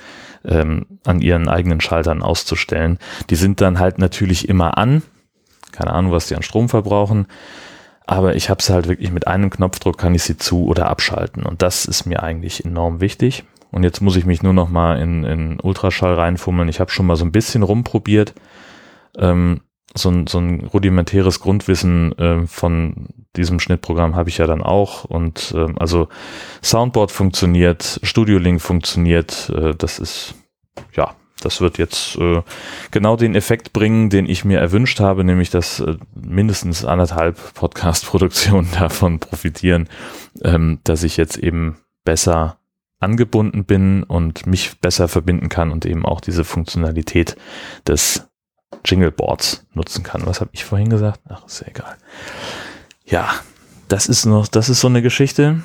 ähm, 0.45 0.87
an 1.05 1.21
ihren 1.21 1.49
eigenen 1.49 1.81
Schaltern 1.81 2.23
auszustellen. 2.23 2.99
Die 3.31 3.37
sind 3.37 3.61
dann 3.61 3.79
halt 3.79 3.99
natürlich 3.99 4.49
immer 4.49 4.79
an. 4.79 5.03
Keine 5.73 5.93
Ahnung, 5.93 6.13
was 6.13 6.29
die 6.29 6.37
an 6.37 6.43
Strom 6.43 6.69
verbrauchen. 6.69 7.27
Aber 8.07 8.37
ich 8.37 8.49
habe 8.49 8.61
es 8.61 8.71
halt 8.71 8.89
wirklich 8.89 9.11
mit 9.11 9.27
einem 9.27 9.51
Knopfdruck 9.51 9.99
kann 9.99 10.15
ich 10.15 10.23
sie 10.23 10.37
zu 10.37 10.67
oder 10.67 10.89
abschalten. 10.89 11.43
Und 11.43 11.63
das 11.63 11.85
ist 11.85 12.07
mir 12.07 12.23
eigentlich 12.23 12.65
enorm 12.65 13.01
wichtig. 13.01 13.45
Und 13.73 13.83
jetzt 13.83 14.01
muss 14.01 14.17
ich 14.17 14.25
mich 14.25 14.43
nur 14.43 14.53
noch 14.53 14.69
mal 14.69 14.99
in, 15.01 15.25
in 15.25 15.61
Ultraschall 15.61 16.15
reinfummeln. 16.15 16.69
Ich 16.69 16.79
habe 16.79 16.91
schon 16.91 17.07
mal 17.07 17.17
so 17.17 17.25
ein 17.25 17.33
bisschen 17.33 17.65
rumprobiert. 17.65 18.33
Ähm, 19.19 19.61
so 19.97 20.11
ein, 20.11 20.27
so 20.27 20.39
ein 20.39 20.67
rudimentäres 20.67 21.41
Grundwissen 21.41 22.17
äh, 22.19 22.47
von 22.47 23.09
diesem 23.37 23.61
Schnittprogramm 23.61 24.17
habe 24.17 24.29
ich 24.29 24.39
ja 24.39 24.47
dann 24.47 24.63
auch. 24.63 25.05
Und 25.05 25.53
äh, 25.57 25.67
also 25.77 26.09
Soundboard 26.63 27.11
funktioniert, 27.11 28.01
Studio 28.03 28.39
Link 28.39 28.61
funktioniert. 28.61 29.51
Äh, 29.51 29.75
das 29.75 29.99
ist, 29.99 30.35
ja, 30.95 31.15
das 31.43 31.61
wird 31.61 31.79
jetzt 31.79 32.17
äh, 32.17 32.43
genau 32.91 33.17
den 33.17 33.35
Effekt 33.35 33.73
bringen, 33.73 34.11
den 34.11 34.29
ich 34.29 34.45
mir 34.45 34.59
erwünscht 34.59 35.01
habe, 35.01 35.23
nämlich 35.23 35.51
dass 35.51 35.81
äh, 35.81 35.97
mindestens 36.15 36.85
anderthalb 36.85 37.55
Podcast-Produktionen 37.55 38.69
davon 38.79 39.19
profitieren, 39.21 39.89
ähm, 40.43 40.81
dass 40.85 41.03
ich 41.03 41.17
jetzt 41.17 41.37
eben 41.37 41.77
besser 42.05 42.59
angebunden 42.99 43.65
bin 43.65 44.03
und 44.03 44.47
mich 44.47 44.81
besser 44.81 45.09
verbinden 45.09 45.51
kann 45.51 45.71
und 45.71 45.85
eben 45.85 46.07
auch 46.07 46.21
diese 46.21 46.45
Funktionalität 46.45 47.37
des 47.87 48.26
Jingleboards 48.85 49.67
nutzen 49.75 50.03
kann. 50.03 50.27
Was 50.27 50.41
habe 50.41 50.51
ich 50.53 50.65
vorhin 50.65 50.91
gesagt? 50.91 51.21
Ach, 51.29 51.45
ist 51.47 51.61
ja 51.61 51.69
egal. 51.69 51.97
Ja, 53.05 53.29
das 53.89 54.07
ist 54.07 54.27
noch, 54.27 54.49
das 54.49 54.69
ist 54.69 54.81
so 54.81 54.89
eine 54.89 55.03
Geschichte. 55.03 55.63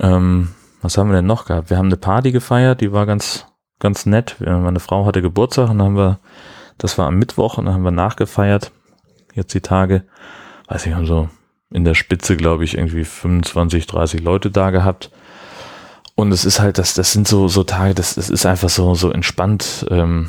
Ähm, 0.00 0.54
was 0.82 0.96
haben 0.96 1.08
wir 1.08 1.16
denn 1.16 1.26
noch 1.26 1.46
gehabt? 1.46 1.70
Wir 1.70 1.78
haben 1.78 1.86
eine 1.86 1.96
Party 1.96 2.32
gefeiert, 2.32 2.80
die 2.80 2.92
war 2.92 3.06
ganz, 3.06 3.46
ganz 3.78 4.06
nett. 4.06 4.36
Meine 4.40 4.80
Frau 4.80 5.06
hatte 5.06 5.22
Geburtstag 5.22 5.70
und 5.70 5.78
dann 5.78 5.88
haben 5.88 5.96
wir, 5.96 6.20
das 6.76 6.98
war 6.98 7.06
am 7.06 7.18
Mittwoch 7.18 7.58
und 7.58 7.66
dann 7.66 7.74
haben 7.74 7.82
wir 7.82 7.90
nachgefeiert. 7.90 8.72
Jetzt 9.34 9.54
die 9.54 9.60
Tage, 9.60 10.04
weiß 10.68 10.86
ich, 10.86 10.94
haben 10.94 11.06
so 11.06 11.28
in 11.70 11.84
der 11.84 11.94
Spitze, 11.94 12.36
glaube 12.36 12.64
ich, 12.64 12.76
irgendwie 12.76 13.04
25, 13.04 13.86
30 13.86 14.22
Leute 14.22 14.50
da 14.50 14.70
gehabt. 14.70 15.10
Und 16.14 16.32
es 16.32 16.44
ist 16.44 16.60
halt, 16.60 16.78
das, 16.78 16.94
das 16.94 17.12
sind 17.12 17.28
so, 17.28 17.48
so 17.48 17.62
Tage, 17.62 17.94
das, 17.94 18.14
das 18.14 18.30
ist 18.30 18.46
einfach 18.46 18.68
so, 18.68 18.94
so 18.94 19.10
entspannt. 19.10 19.86
Ähm, 19.90 20.28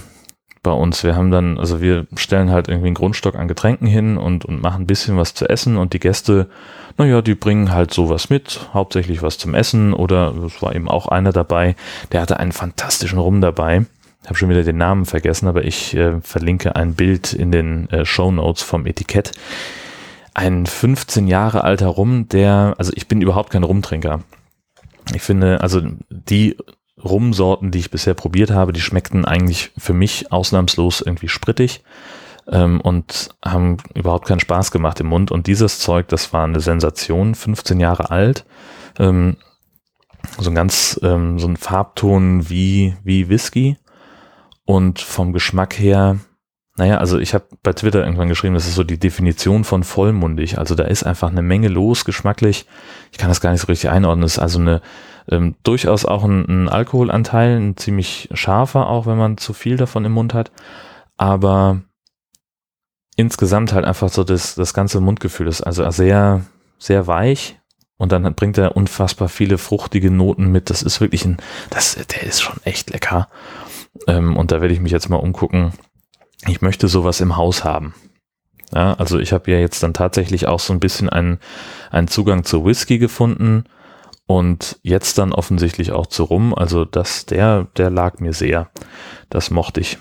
bei 0.62 0.72
uns. 0.72 1.04
Wir 1.04 1.16
haben 1.16 1.32
dann, 1.32 1.58
also 1.58 1.82
wir 1.82 2.08
stellen 2.16 2.52
halt 2.52 2.68
irgendwie 2.68 2.88
einen 2.88 2.96
Grundstock 2.96 3.36
an 3.36 3.48
Getränken 3.48 3.88
hin 3.88 4.18
und, 4.18 4.46
und 4.46 4.62
machen 4.62 4.84
ein 4.84 4.88
bisschen 4.88 5.18
was 5.18 5.34
zu 5.34 5.48
essen 5.50 5.78
und 5.78 5.94
die 5.94 6.00
Gäste, 6.00 6.50
naja, 6.98 7.22
die 7.22 7.36
bringen 7.36 7.72
halt 7.72 7.94
sowas 7.94 8.30
mit, 8.30 8.70
hauptsächlich 8.74 9.22
was 9.22 9.38
zum 9.38 9.56
Essen 9.56 9.94
oder 9.94 10.34
es 10.46 10.62
war 10.62 10.75
eben 10.75 10.89
auch 10.89 11.08
einer 11.08 11.32
dabei, 11.32 11.75
der 12.12 12.22
hatte 12.22 12.39
einen 12.39 12.51
fantastischen 12.51 13.20
Rum 13.20 13.42
dabei. 13.42 13.86
Ich 14.22 14.28
habe 14.28 14.38
schon 14.38 14.50
wieder 14.50 14.63
den 14.63 14.78
Namen 14.78 15.06
vergessen, 15.06 15.48
aber 15.48 15.63
ich 15.63 15.96
äh, 15.96 16.20
verlinke 16.22 16.75
ein 16.75 16.94
Bild 16.94 17.34
in 17.34 17.51
den 17.51 17.89
äh, 17.89 18.06
Show 18.06 18.32
Notes 18.32 18.62
vom 18.62 18.86
Etikett. 18.86 19.32
Ein 20.34 20.66
15 20.66 21.28
Jahre 21.28 21.63
alter 21.63 21.88
Rum, 21.88 22.28
der, 22.28 22.75
also 22.78 22.92
ich 22.96 23.08
bin 23.08 23.22
überhaupt 23.22 23.51
kein 23.51 23.63
Rumtrinker. 23.63 24.22
Ich 25.16 25.22
finde, 25.22 25.62
also 25.62 25.82
die 26.10 26.58
Rumsorten, 27.03 27.72
die 27.72 27.79
ich 27.79 27.91
bisher 27.91 28.13
probiert 28.13 28.51
habe, 28.51 28.74
die 28.74 28.82
schmeckten 28.82 29.25
eigentlich 29.25 29.72
für 29.77 29.94
mich 29.94 30.32
ausnahmslos 30.32 31.01
irgendwie 31.01 31.27
sprittig 31.27 31.84
ähm, 32.51 32.82
und 32.82 33.29
haben 33.44 33.77
überhaupt 33.94 34.27
keinen 34.27 34.39
Spaß 34.39 34.72
gemacht 34.72 35.00
im 35.00 35.08
Mund. 35.08 35.32
Und 35.32 35.48
dieses 35.48 35.79
Zeug, 35.79 36.08
das 36.08 36.34
war 36.34 36.44
eine 36.44 36.60
Sensation, 36.60 37.36
15 37.36 37.79
Jahre 37.79 38.12
alt. 38.12 38.46
Ähm, 38.98 39.38
so 40.38 40.50
ein 40.50 40.56
ganz, 40.56 41.00
ähm, 41.03 41.39
so 41.39 41.48
ein 41.48 41.58
Farbton 41.58 42.50
wie, 42.50 42.96
wie 43.03 43.29
Whisky. 43.29 43.77
Und 44.65 45.00
vom 45.00 45.34
Geschmack 45.34 45.79
her, 45.79 46.20
naja, 46.77 46.98
also 46.98 47.20
ich 47.20 47.34
habe 47.34 47.46
bei 47.63 47.74
Twitter 47.74 48.03
irgendwann 48.03 48.29
geschrieben, 48.29 48.53
das 48.53 48.68
ist 48.68 48.75
so 48.75 48.84
die 48.84 49.00
Definition 49.00 49.63
von 49.63 49.84
vollmundig. 49.84 50.58
Also 50.58 50.75
da 50.75 50.86
ist 50.86 51.03
einfach 51.03 51.29
eine 51.29 51.41
Menge 51.41 51.68
los, 51.68 52.06
geschmacklich. 52.06 52.65
Ich 53.12 53.18
kann 53.18 53.29
das 53.29 53.41
gar 53.41 53.51
nicht 53.51 53.62
so 53.62 53.68
richtig 53.68 53.89
einordnen. 53.89 54.22
Das 54.22 54.34
ist 54.34 54.39
also 54.39 54.60
eine, 54.60 54.82
ähm, 55.29 55.55
durchaus 55.63 56.05
auch 56.05 56.24
ein, 56.24 56.45
ein 56.48 56.69
Alkoholanteil, 56.69 57.57
ein 57.57 57.77
ziemlich 57.77 58.29
scharfer, 58.33 58.88
auch 58.88 59.05
wenn 59.05 59.17
man 59.17 59.38
zu 59.38 59.53
viel 59.53 59.77
davon 59.77 60.05
im 60.05 60.13
Mund 60.13 60.33
hat. 60.33 60.51
Aber 61.17 61.81
insgesamt 63.15 63.74
halt 63.74 63.86
einfach 63.86 64.09
so 64.09 64.24
das, 64.24 64.55
das 64.55 64.74
ganze 64.74 65.01
Mundgefühl 65.01 65.48
ist 65.48 65.62
also 65.62 65.89
sehr, 65.91 66.45
sehr 66.77 67.07
weich 67.07 67.59
und 67.98 68.12
dann 68.12 68.33
bringt 68.33 68.57
er 68.57 68.77
unfassbar 68.77 69.27
viele 69.27 69.57
fruchtige 69.57 70.09
Noten 70.09 70.51
mit. 70.51 70.69
Das 70.69 70.81
ist 70.81 71.01
wirklich 71.01 71.25
ein, 71.25 71.38
das, 71.69 71.95
der 71.95 72.24
ist 72.24 72.41
schon 72.41 72.57
echt 72.63 72.89
lecker. 72.89 73.27
Ähm, 74.07 74.38
und 74.38 74.51
da 74.51 74.62
werde 74.62 74.74
ich 74.74 74.79
mich 74.79 74.93
jetzt 74.93 75.09
mal 75.09 75.17
umgucken. 75.17 75.74
Ich 76.48 76.62
möchte 76.62 76.88
sowas 76.88 77.19
im 77.19 77.36
Haus 77.36 77.65
haben. 77.65 77.93
Ja, 78.74 78.93
also 78.93 79.19
ich 79.19 79.33
habe 79.33 79.51
ja 79.51 79.57
jetzt 79.59 79.83
dann 79.83 79.93
tatsächlich 79.93 80.48
auch 80.48 80.59
so 80.59 80.71
ein 80.71 80.79
bisschen 80.79 81.09
einen, 81.09 81.39
einen 81.91 82.07
Zugang 82.07 82.45
zu 82.45 82.63
Whisky 82.63 83.00
gefunden 83.00 83.65
und 84.29 84.77
jetzt 84.83 85.17
dann 85.17 85.33
offensichtlich 85.33 85.91
auch 85.91 86.05
zu 86.05 86.24
rum. 86.24 86.53
Also 86.53 86.86
das, 86.86 87.25
der, 87.25 87.63
der 87.77 87.89
lag 87.89 88.19
mir 88.19 88.31
sehr. 88.31 88.69
Das 89.31 89.50
mochte 89.50 89.81
ich. 89.81 89.98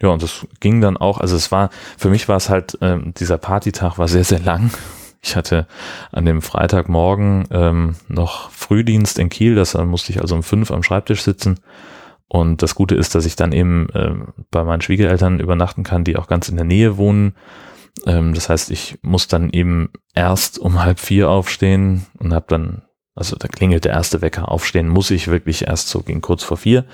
Ja, 0.00 0.08
und 0.08 0.22
das 0.22 0.46
ging 0.60 0.80
dann 0.80 0.96
auch, 0.96 1.18
also 1.18 1.36
es 1.36 1.52
war, 1.52 1.68
für 1.98 2.08
mich 2.08 2.30
war 2.30 2.38
es 2.38 2.48
halt, 2.48 2.78
ähm, 2.80 3.12
dieser 3.14 3.36
Partytag 3.36 3.98
war 3.98 4.08
sehr, 4.08 4.24
sehr 4.24 4.40
lang. 4.40 4.70
Ich 5.20 5.36
hatte 5.36 5.66
an 6.12 6.24
dem 6.24 6.40
Freitagmorgen 6.40 7.46
ähm, 7.50 7.96
noch 8.08 8.50
Frühdienst 8.50 9.18
in 9.18 9.28
Kiel, 9.28 9.54
das 9.54 9.74
musste 9.74 10.12
ich 10.12 10.22
also 10.22 10.34
um 10.34 10.42
fünf 10.42 10.70
am 10.70 10.82
Schreibtisch 10.82 11.22
sitzen. 11.22 11.60
Und 12.28 12.62
das 12.62 12.74
Gute 12.74 12.94
ist, 12.94 13.14
dass 13.14 13.26
ich 13.26 13.36
dann 13.36 13.52
eben 13.52 13.90
äh, 13.90 14.14
bei 14.50 14.64
meinen 14.64 14.80
Schwiegereltern 14.80 15.40
übernachten 15.40 15.82
kann, 15.82 16.04
die 16.04 16.16
auch 16.16 16.26
ganz 16.26 16.48
in 16.48 16.56
der 16.56 16.64
Nähe 16.64 16.96
wohnen. 16.96 17.34
Ähm, 18.06 18.32
das 18.32 18.48
heißt, 18.48 18.70
ich 18.70 18.98
muss 19.02 19.28
dann 19.28 19.50
eben 19.50 19.90
erst 20.14 20.58
um 20.58 20.82
halb 20.82 20.98
vier 20.98 21.28
aufstehen 21.28 22.06
und 22.18 22.32
habe 22.32 22.46
dann, 22.48 22.82
also 23.14 23.36
da 23.36 23.48
klingelt 23.48 23.84
der 23.84 23.92
erste 23.92 24.22
Wecker, 24.22 24.50
aufstehen 24.50 24.88
muss 24.88 25.10
ich 25.10 25.28
wirklich 25.28 25.66
erst 25.66 25.88
so 25.88 26.00
gegen 26.00 26.20
kurz 26.20 26.42
vor 26.42 26.56
vier 26.56 26.84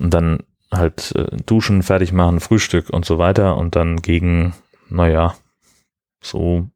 und 0.00 0.12
dann 0.12 0.40
halt 0.72 1.12
äh, 1.14 1.36
duschen, 1.46 1.82
fertig 1.82 2.12
machen, 2.12 2.40
Frühstück 2.40 2.90
und 2.90 3.04
so 3.04 3.18
weiter 3.18 3.56
und 3.56 3.76
dann 3.76 4.02
gegen, 4.02 4.54
naja, 4.88 5.34
so 6.20 6.68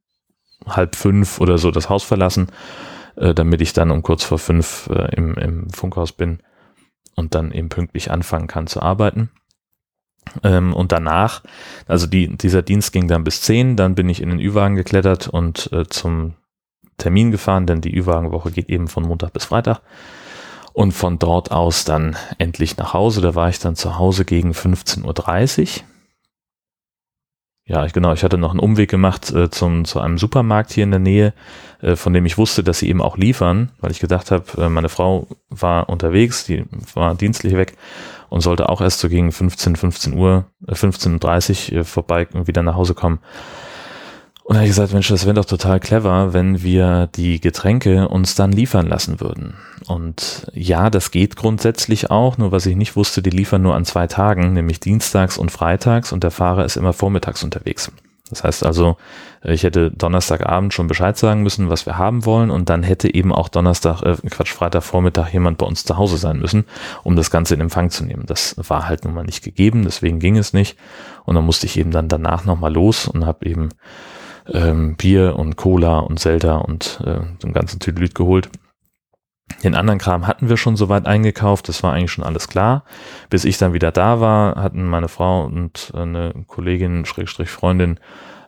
halb 0.66 0.96
fünf 0.96 1.40
oder 1.40 1.58
so 1.58 1.70
das 1.70 1.88
Haus 1.88 2.04
verlassen, 2.04 2.48
äh, 3.16 3.34
damit 3.34 3.60
ich 3.60 3.72
dann 3.72 3.90
um 3.90 4.02
kurz 4.02 4.24
vor 4.24 4.38
fünf 4.38 4.88
äh, 4.92 5.14
im, 5.16 5.34
im 5.34 5.70
Funkhaus 5.70 6.12
bin 6.12 6.40
und 7.16 7.34
dann 7.34 7.50
eben 7.50 7.68
pünktlich 7.68 8.10
anfangen 8.10 8.46
kann 8.46 8.66
zu 8.66 8.80
arbeiten. 8.80 9.30
Ähm, 10.44 10.74
und 10.74 10.92
danach, 10.92 11.42
also 11.86 12.06
die, 12.06 12.36
dieser 12.36 12.62
Dienst 12.62 12.92
ging 12.92 13.08
dann 13.08 13.24
bis 13.24 13.40
zehn, 13.40 13.76
dann 13.76 13.94
bin 13.94 14.08
ich 14.08 14.20
in 14.22 14.28
den 14.28 14.40
Ü-Wagen 14.40 14.76
geklettert 14.76 15.26
und 15.28 15.72
äh, 15.72 15.86
zum 15.88 16.34
Termin 16.98 17.30
gefahren, 17.30 17.66
denn 17.66 17.80
die 17.80 17.96
Ü-Wagenwoche 17.96 18.50
geht 18.50 18.68
eben 18.68 18.88
von 18.88 19.04
Montag 19.04 19.32
bis 19.32 19.46
Freitag. 19.46 19.80
Und 20.72 20.92
von 20.92 21.18
dort 21.18 21.50
aus 21.50 21.84
dann 21.84 22.16
endlich 22.38 22.76
nach 22.76 22.92
Hause. 22.92 23.20
Da 23.20 23.34
war 23.34 23.48
ich 23.48 23.58
dann 23.58 23.74
zu 23.74 23.98
Hause 23.98 24.24
gegen 24.24 24.52
15.30 24.52 25.80
Uhr. 25.80 25.84
Ja, 27.68 27.84
ich, 27.84 27.92
genau, 27.92 28.14
ich 28.14 28.24
hatte 28.24 28.38
noch 28.38 28.52
einen 28.52 28.60
Umweg 28.60 28.88
gemacht 28.88 29.30
äh, 29.30 29.50
zum, 29.50 29.84
zu 29.84 30.00
einem 30.00 30.16
Supermarkt 30.16 30.72
hier 30.72 30.84
in 30.84 30.90
der 30.90 31.00
Nähe, 31.00 31.34
äh, 31.82 31.96
von 31.96 32.14
dem 32.14 32.24
ich 32.24 32.38
wusste, 32.38 32.64
dass 32.64 32.78
sie 32.78 32.88
eben 32.88 33.02
auch 33.02 33.18
liefern, 33.18 33.72
weil 33.80 33.90
ich 33.90 34.00
gedacht 34.00 34.30
habe, 34.30 34.44
äh, 34.56 34.68
meine 34.70 34.88
Frau 34.88 35.26
war 35.50 35.90
unterwegs, 35.90 36.46
die 36.46 36.64
war 36.94 37.14
dienstlich 37.14 37.56
weg 37.56 37.76
und 38.30 38.40
sollte 38.40 38.70
auch 38.70 38.80
erst 38.80 39.00
so 39.00 39.10
gegen 39.10 39.32
15, 39.32 39.76
15 39.76 40.14
Uhr, 40.14 40.46
äh, 40.66 40.72
15.30 40.72 41.72
Uhr 41.72 41.80
äh, 41.80 41.84
vorbei 41.84 42.26
und 42.32 42.46
wieder 42.46 42.62
nach 42.62 42.74
Hause 42.74 42.94
kommen. 42.94 43.18
Und 44.48 44.54
da 44.54 44.60
habe 44.60 44.64
ich 44.66 44.70
gesagt, 44.70 44.94
Mensch, 44.94 45.08
das 45.08 45.26
wäre 45.26 45.34
doch 45.34 45.44
total 45.44 45.78
clever, 45.78 46.32
wenn 46.32 46.62
wir 46.62 47.10
die 47.14 47.38
Getränke 47.38 48.08
uns 48.08 48.34
dann 48.34 48.50
liefern 48.50 48.86
lassen 48.86 49.20
würden. 49.20 49.58
Und 49.86 50.50
ja, 50.54 50.88
das 50.88 51.10
geht 51.10 51.36
grundsätzlich 51.36 52.10
auch, 52.10 52.38
nur 52.38 52.50
was 52.50 52.64
ich 52.64 52.74
nicht 52.74 52.96
wusste, 52.96 53.20
die 53.20 53.28
liefern 53.28 53.60
nur 53.60 53.74
an 53.74 53.84
zwei 53.84 54.06
Tagen, 54.06 54.54
nämlich 54.54 54.80
dienstags 54.80 55.36
und 55.36 55.52
freitags 55.52 56.12
und 56.12 56.24
der 56.24 56.30
Fahrer 56.30 56.64
ist 56.64 56.78
immer 56.78 56.94
vormittags 56.94 57.42
unterwegs. 57.42 57.92
Das 58.30 58.42
heißt 58.42 58.64
also, 58.64 58.96
ich 59.44 59.64
hätte 59.64 59.90
Donnerstagabend 59.90 60.72
schon 60.72 60.86
Bescheid 60.86 61.18
sagen 61.18 61.42
müssen, 61.42 61.68
was 61.68 61.84
wir 61.84 61.98
haben 61.98 62.24
wollen 62.24 62.50
und 62.50 62.70
dann 62.70 62.82
hätte 62.82 63.12
eben 63.12 63.34
auch 63.34 63.50
Donnerstag, 63.50 64.00
äh, 64.00 64.16
Quatsch, 64.30 64.54
Freitagvormittag 64.54 65.30
jemand 65.30 65.58
bei 65.58 65.66
uns 65.66 65.84
zu 65.84 65.98
Hause 65.98 66.16
sein 66.16 66.38
müssen, 66.38 66.64
um 67.04 67.16
das 67.16 67.30
Ganze 67.30 67.52
in 67.52 67.60
Empfang 67.60 67.90
zu 67.90 68.02
nehmen. 68.02 68.24
Das 68.24 68.56
war 68.56 68.88
halt 68.88 69.04
nun 69.04 69.12
mal 69.12 69.24
nicht 69.24 69.44
gegeben, 69.44 69.84
deswegen 69.84 70.20
ging 70.20 70.38
es 70.38 70.54
nicht 70.54 70.78
und 71.26 71.34
dann 71.34 71.44
musste 71.44 71.66
ich 71.66 71.78
eben 71.78 71.90
dann 71.90 72.08
danach 72.08 72.46
nochmal 72.46 72.72
los 72.72 73.06
und 73.08 73.26
habe 73.26 73.44
eben 73.44 73.68
ähm, 74.52 74.96
Bier 74.96 75.36
und 75.36 75.56
Cola 75.56 75.98
und 76.00 76.18
Zelda 76.18 76.56
und 76.56 77.00
äh, 77.04 77.20
den 77.42 77.52
ganzen 77.52 77.80
Tüdelüt 77.80 78.14
geholt. 78.14 78.50
Den 79.64 79.74
anderen 79.74 79.98
Kram 79.98 80.26
hatten 80.26 80.48
wir 80.48 80.56
schon 80.56 80.76
soweit 80.76 81.06
eingekauft, 81.06 81.68
das 81.68 81.82
war 81.82 81.92
eigentlich 81.92 82.12
schon 82.12 82.24
alles 82.24 82.48
klar. 82.48 82.84
Bis 83.30 83.44
ich 83.44 83.58
dann 83.58 83.72
wieder 83.72 83.90
da 83.90 84.20
war, 84.20 84.56
hatten 84.56 84.86
meine 84.86 85.08
Frau 85.08 85.44
und 85.44 85.92
eine 85.94 86.32
Kollegin, 86.46 87.04
Schrägstrich 87.04 87.50
Freundin, 87.50 87.98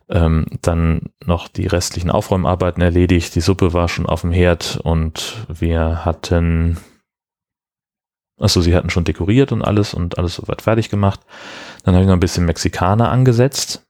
ähm, 0.09 0.47
dann 0.63 1.11
noch 1.25 1.49
die 1.49 1.67
restlichen 1.67 2.11
Aufräumarbeiten 2.11 2.83
erledigt. 2.83 3.35
Die 3.35 3.41
Suppe 3.41 3.73
war 3.73 3.89
schon 3.89 4.07
auf 4.07 4.21
dem 4.21 4.31
Herd 4.31 4.79
und 4.83 5.47
wir 5.49 6.05
hatten, 6.05 6.77
achso, 8.39 8.61
sie 8.61 8.75
hatten 8.75 8.91
schon 8.91 9.05
dekoriert 9.05 9.53
und 9.53 9.63
alles 9.63 9.95
und 9.95 10.19
alles 10.19 10.37
soweit 10.37 10.63
fertig 10.63 10.91
gemacht. 10.91 11.21
Dann 11.85 11.95
habe 11.95 12.03
ich 12.03 12.09
noch 12.09 12.17
ein 12.17 12.21
bisschen 12.21 12.47
Mexikaner 12.47 13.11
angesetzt. 13.11 13.85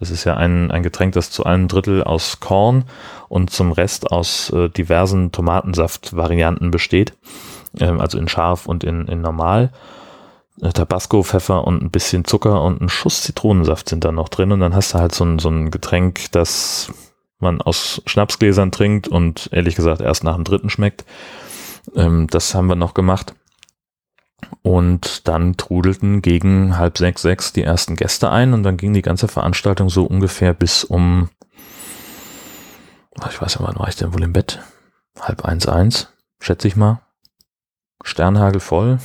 Das 0.00 0.10
ist 0.10 0.24
ja 0.24 0.36
ein, 0.36 0.70
ein 0.70 0.82
Getränk, 0.82 1.12
das 1.12 1.30
zu 1.30 1.44
einem 1.44 1.68
Drittel 1.68 2.02
aus 2.02 2.40
Korn 2.40 2.84
und 3.28 3.50
zum 3.50 3.70
Rest 3.70 4.10
aus 4.10 4.50
äh, 4.50 4.70
diversen 4.70 5.30
Tomatensaft-Varianten 5.30 6.70
besteht. 6.70 7.12
Ähm, 7.78 8.00
also 8.00 8.18
in 8.18 8.26
scharf 8.26 8.66
und 8.66 8.82
in, 8.82 9.06
in 9.06 9.20
normal. 9.20 9.70
Äh, 10.62 10.70
Tabasco, 10.70 11.22
Pfeffer 11.22 11.66
und 11.66 11.82
ein 11.82 11.90
bisschen 11.90 12.24
Zucker 12.24 12.62
und 12.62 12.80
ein 12.80 12.88
Schuss 12.88 13.22
Zitronensaft 13.22 13.90
sind 13.90 14.04
da 14.04 14.10
noch 14.10 14.30
drin. 14.30 14.52
Und 14.52 14.60
dann 14.60 14.74
hast 14.74 14.94
du 14.94 14.98
halt 14.98 15.14
so 15.14 15.24
ein, 15.24 15.38
so 15.38 15.50
ein 15.50 15.70
Getränk, 15.70 16.32
das 16.32 16.90
man 17.38 17.60
aus 17.60 18.02
Schnapsgläsern 18.06 18.70
trinkt 18.72 19.06
und 19.06 19.48
ehrlich 19.52 19.76
gesagt 19.76 20.00
erst 20.00 20.24
nach 20.24 20.34
dem 20.34 20.44
dritten 20.44 20.70
schmeckt. 20.70 21.04
Ähm, 21.94 22.26
das 22.30 22.54
haben 22.54 22.68
wir 22.68 22.76
noch 22.76 22.94
gemacht. 22.94 23.34
Und 24.62 25.26
dann 25.26 25.56
trudelten 25.56 26.22
gegen 26.22 26.76
halb 26.76 26.98
sechs, 26.98 27.22
sechs 27.22 27.52
die 27.52 27.62
ersten 27.62 27.96
Gäste 27.96 28.30
ein 28.30 28.52
und 28.52 28.62
dann 28.62 28.76
ging 28.76 28.92
die 28.92 29.02
ganze 29.02 29.28
Veranstaltung 29.28 29.88
so 29.88 30.04
ungefähr 30.04 30.52
bis 30.52 30.84
um, 30.84 31.30
ich 33.28 33.40
weiß 33.40 33.54
ja, 33.54 33.60
wann 33.62 33.78
war 33.78 33.88
ich 33.88 33.96
denn 33.96 34.12
wohl 34.12 34.22
im 34.22 34.32
Bett? 34.32 34.60
Halb 35.18 35.44
eins, 35.44 35.66
eins, 35.66 36.08
schätze 36.40 36.68
ich 36.68 36.76
mal. 36.76 37.00
Sternhagel 38.02 38.60
voll, 38.60 38.98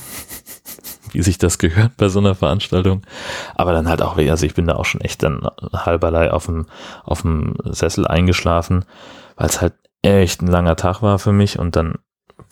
wie 1.12 1.22
sich 1.22 1.38
das 1.38 1.58
gehört 1.58 1.96
bei 1.96 2.08
so 2.08 2.18
einer 2.18 2.34
Veranstaltung. 2.34 3.02
Aber 3.54 3.72
dann 3.72 3.88
halt 3.88 4.02
auch, 4.02 4.16
also 4.16 4.46
ich 4.46 4.54
bin 4.54 4.66
da 4.66 4.74
auch 4.76 4.84
schon 4.84 5.00
echt 5.00 5.22
dann 5.22 5.46
halberlei 5.72 6.30
auf 6.30 6.46
dem, 6.46 6.66
auf 7.04 7.22
dem 7.22 7.54
Sessel 7.64 8.06
eingeschlafen, 8.06 8.84
weil 9.36 9.48
es 9.48 9.60
halt 9.60 9.74
echt 10.02 10.42
ein 10.42 10.46
langer 10.46 10.76
Tag 10.76 11.02
war 11.02 11.18
für 11.18 11.32
mich 11.32 11.58
und 11.58 11.76
dann 11.76 11.98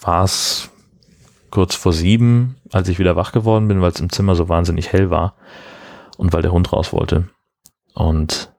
war 0.01 0.25
es 0.25 0.71
kurz 1.51 1.75
vor 1.75 1.93
sieben, 1.93 2.57
als 2.75 2.89
ich 2.89 2.99
wieder 2.99 3.15
wach 3.15 3.31
geworden 3.31 3.69
bin, 3.69 3.81
weil 3.81 3.93
es 3.93 4.01
im 4.01 4.11
Zimmer 4.11 4.35
so 4.35 4.49
wahnsinnig 4.49 4.93
hell 4.93 5.09
war 5.09 5.37
und 6.17 6.33
weil 6.33 6.43
der 6.43 6.51
Hund 6.51 6.73
raus 6.73 6.93
wollte. 6.93 7.29
Und 7.95 8.53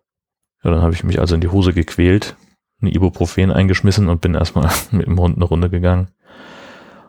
ja, 0.63 0.71
dann 0.71 0.81
habe 0.81 0.93
ich 0.93 1.03
mich 1.03 1.19
also 1.19 1.35
in 1.35 1.41
die 1.41 1.49
Hose 1.49 1.73
gequält, 1.73 2.37
ein 2.81 2.87
Ibuprofen 2.87 3.51
eingeschmissen 3.51 4.07
und 4.07 4.21
bin 4.21 4.33
erstmal 4.33 4.71
mit 4.91 5.05
dem 5.05 5.19
Hund 5.19 5.35
eine 5.35 5.43
Runde 5.43 5.69
gegangen. 5.69 6.11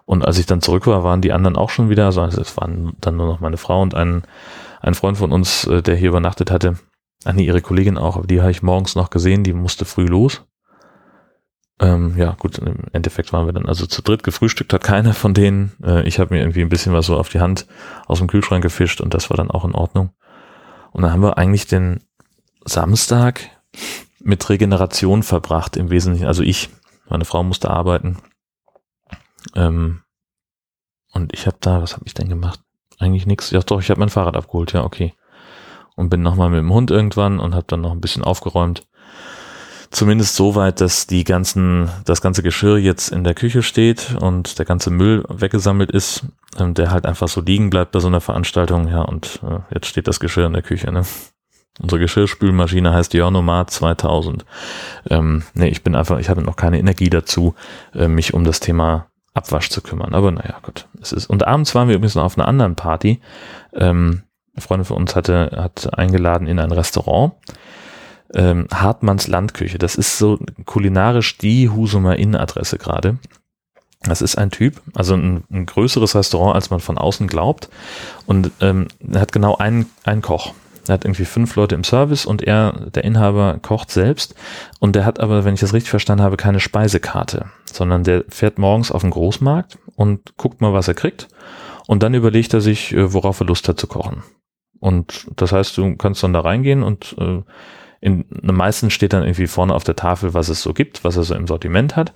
Und 0.04 0.24
als 0.24 0.38
ich 0.38 0.46
dann 0.46 0.60
zurück 0.60 0.88
war, 0.88 1.04
waren 1.04 1.20
die 1.20 1.32
anderen 1.32 1.56
auch 1.56 1.70
schon 1.70 1.90
wieder, 1.90 2.06
also 2.06 2.22
es 2.24 2.56
waren 2.56 2.94
dann 3.00 3.16
nur 3.16 3.26
noch 3.26 3.38
meine 3.38 3.56
Frau 3.56 3.82
und 3.82 3.94
ein, 3.94 4.22
ein 4.80 4.94
Freund 4.94 5.16
von 5.16 5.30
uns, 5.30 5.64
äh, 5.66 5.82
der 5.82 5.94
hier 5.94 6.08
übernachtet 6.08 6.50
hatte. 6.50 6.76
Ah 7.24 7.32
nee, 7.32 7.44
ihre 7.44 7.62
Kollegin 7.62 7.98
auch, 7.98 8.16
aber 8.16 8.26
die 8.26 8.40
habe 8.40 8.50
ich 8.50 8.64
morgens 8.64 8.96
noch 8.96 9.10
gesehen, 9.10 9.44
die 9.44 9.52
musste 9.52 9.84
früh 9.84 10.06
los. 10.06 10.44
Ähm, 11.78 12.16
ja, 12.16 12.32
gut, 12.38 12.56
im 12.58 12.84
Endeffekt 12.92 13.32
waren 13.32 13.46
wir 13.46 13.52
dann 13.52 13.66
also 13.66 13.86
zu 13.86 14.02
dritt. 14.02 14.22
Gefrühstückt 14.22 14.72
hat 14.72 14.82
keiner 14.82 15.12
von 15.12 15.34
denen. 15.34 15.72
Äh, 15.82 16.06
ich 16.08 16.18
habe 16.18 16.34
mir 16.34 16.40
irgendwie 16.40 16.62
ein 16.62 16.70
bisschen 16.70 16.92
was 16.92 17.06
so 17.06 17.16
auf 17.16 17.28
die 17.28 17.40
Hand 17.40 17.66
aus 18.06 18.18
dem 18.18 18.28
Kühlschrank 18.28 18.62
gefischt 18.62 19.00
und 19.00 19.12
das 19.12 19.28
war 19.28 19.36
dann 19.36 19.50
auch 19.50 19.64
in 19.64 19.74
Ordnung. 19.74 20.10
Und 20.92 21.02
dann 21.02 21.12
haben 21.12 21.22
wir 21.22 21.36
eigentlich 21.36 21.66
den 21.66 22.00
Samstag 22.64 23.50
mit 24.20 24.48
Regeneration 24.48 25.22
verbracht 25.22 25.76
im 25.76 25.90
Wesentlichen. 25.90 26.26
Also 26.26 26.42
ich, 26.42 26.70
meine 27.08 27.26
Frau 27.26 27.42
musste 27.42 27.70
arbeiten. 27.70 28.18
Ähm, 29.54 30.00
und 31.12 31.34
ich 31.34 31.46
habe 31.46 31.58
da, 31.60 31.82
was 31.82 31.92
habe 31.94 32.06
ich 32.06 32.14
denn 32.14 32.30
gemacht? 32.30 32.60
Eigentlich 32.98 33.26
nichts. 33.26 33.50
Ja 33.50 33.60
doch, 33.60 33.80
ich 33.80 33.90
habe 33.90 34.00
mein 34.00 34.08
Fahrrad 34.08 34.36
abgeholt, 34.36 34.72
ja, 34.72 34.82
okay. 34.82 35.14
Und 35.94 36.08
bin 36.08 36.22
nochmal 36.22 36.48
mit 36.48 36.58
dem 36.58 36.72
Hund 36.72 36.90
irgendwann 36.90 37.38
und 37.38 37.54
habe 37.54 37.66
dann 37.68 37.82
noch 37.82 37.92
ein 37.92 38.00
bisschen 38.00 38.24
aufgeräumt 38.24 38.86
Zumindest 39.96 40.36
so 40.36 40.54
weit, 40.54 40.82
dass 40.82 41.06
die 41.06 41.24
ganzen, 41.24 41.88
das 42.04 42.20
ganze 42.20 42.42
Geschirr 42.42 42.76
jetzt 42.76 43.08
in 43.08 43.24
der 43.24 43.32
Küche 43.32 43.62
steht 43.62 44.14
und 44.20 44.58
der 44.58 44.66
ganze 44.66 44.90
Müll 44.90 45.24
weggesammelt 45.26 45.90
ist, 45.90 46.26
ähm, 46.58 46.74
der 46.74 46.90
halt 46.90 47.06
einfach 47.06 47.28
so 47.28 47.40
liegen 47.40 47.70
bleibt 47.70 47.92
bei 47.92 48.00
so 48.00 48.08
einer 48.08 48.20
Veranstaltung. 48.20 48.88
Ja, 48.88 49.00
und 49.00 49.40
äh, 49.42 49.60
jetzt 49.72 49.86
steht 49.86 50.06
das 50.06 50.20
Geschirr 50.20 50.44
in 50.44 50.52
der 50.52 50.60
Küche, 50.60 50.92
ne? 50.92 51.06
Unsere 51.80 51.98
Geschirrspülmaschine 51.98 52.92
heißt 52.92 53.14
Ionomat 53.14 53.70
2000. 53.70 54.44
Ähm, 55.08 55.44
nee, 55.54 55.68
ich 55.68 55.82
bin 55.82 55.94
einfach, 55.94 56.18
ich 56.18 56.28
habe 56.28 56.42
noch 56.42 56.56
keine 56.56 56.78
Energie 56.78 57.08
dazu, 57.08 57.54
äh, 57.94 58.06
mich 58.06 58.34
um 58.34 58.44
das 58.44 58.60
Thema 58.60 59.06
Abwasch 59.32 59.70
zu 59.70 59.80
kümmern. 59.80 60.12
Aber 60.12 60.30
naja, 60.30 60.58
gut. 60.60 60.88
Es 61.00 61.12
ist, 61.12 61.24
und 61.24 61.46
abends 61.46 61.74
waren 61.74 61.88
wir 61.88 61.94
übrigens 61.94 62.16
noch 62.16 62.24
auf 62.24 62.36
einer 62.36 62.48
anderen 62.48 62.76
Party. 62.76 63.22
Ähm, 63.72 64.24
eine 64.54 64.60
Freundin 64.60 64.84
von 64.84 64.98
uns 64.98 65.16
hatte, 65.16 65.52
hat 65.56 65.98
eingeladen 65.98 66.46
in 66.46 66.58
ein 66.58 66.72
Restaurant 66.72 67.32
ähm, 68.34 68.66
Hartmanns 68.72 69.28
Landküche. 69.28 69.78
Das 69.78 69.94
ist 69.94 70.18
so 70.18 70.38
kulinarisch 70.64 71.38
die 71.38 71.68
Husumer 71.68 72.16
Innenadresse 72.16 72.78
gerade. 72.78 73.18
Das 74.02 74.22
ist 74.22 74.36
ein 74.38 74.50
Typ, 74.50 74.80
also 74.94 75.14
ein, 75.14 75.44
ein, 75.50 75.66
größeres 75.66 76.14
Restaurant, 76.14 76.54
als 76.54 76.70
man 76.70 76.80
von 76.80 76.98
außen 76.98 77.26
glaubt. 77.26 77.68
Und 78.26 78.50
ähm, 78.60 78.88
er 79.00 79.20
hat 79.20 79.32
genau 79.32 79.56
einen, 79.56 79.86
einen 80.04 80.22
Koch. 80.22 80.52
Er 80.86 80.94
hat 80.94 81.04
irgendwie 81.04 81.24
fünf 81.24 81.56
Leute 81.56 81.74
im 81.74 81.82
Service 81.82 82.26
und 82.26 82.42
er, 82.42 82.72
der 82.94 83.04
Inhaber, 83.04 83.58
kocht 83.60 83.90
selbst. 83.90 84.34
Und 84.78 84.94
der 84.94 85.04
hat 85.04 85.18
aber, 85.18 85.44
wenn 85.44 85.54
ich 85.54 85.60
das 85.60 85.72
richtig 85.72 85.90
verstanden 85.90 86.22
habe, 86.22 86.36
keine 86.36 86.60
Speisekarte, 86.60 87.46
sondern 87.64 88.04
der 88.04 88.24
fährt 88.28 88.58
morgens 88.58 88.92
auf 88.92 89.02
den 89.02 89.10
Großmarkt 89.10 89.78
und 89.96 90.36
guckt 90.36 90.60
mal, 90.60 90.72
was 90.72 90.88
er 90.88 90.94
kriegt. 90.94 91.28
Und 91.86 92.02
dann 92.02 92.14
überlegt 92.14 92.54
er 92.54 92.60
sich, 92.60 92.92
äh, 92.92 93.12
worauf 93.12 93.40
er 93.40 93.46
Lust 93.46 93.68
hat 93.68 93.80
zu 93.80 93.86
kochen. 93.86 94.22
Und 94.78 95.26
das 95.36 95.52
heißt, 95.52 95.76
du 95.78 95.96
kannst 95.96 96.22
dann 96.22 96.32
da 96.32 96.40
reingehen 96.40 96.82
und 96.82 97.16
äh, 97.18 97.42
in 98.00 98.24
den 98.30 98.54
meisten 98.54 98.90
steht 98.90 99.12
dann 99.12 99.22
irgendwie 99.22 99.46
vorne 99.46 99.74
auf 99.74 99.84
der 99.84 99.96
Tafel, 99.96 100.34
was 100.34 100.48
es 100.48 100.62
so 100.62 100.74
gibt, 100.74 101.04
was 101.04 101.16
er 101.16 101.24
so 101.24 101.34
im 101.34 101.46
Sortiment 101.46 101.96
hat. 101.96 102.12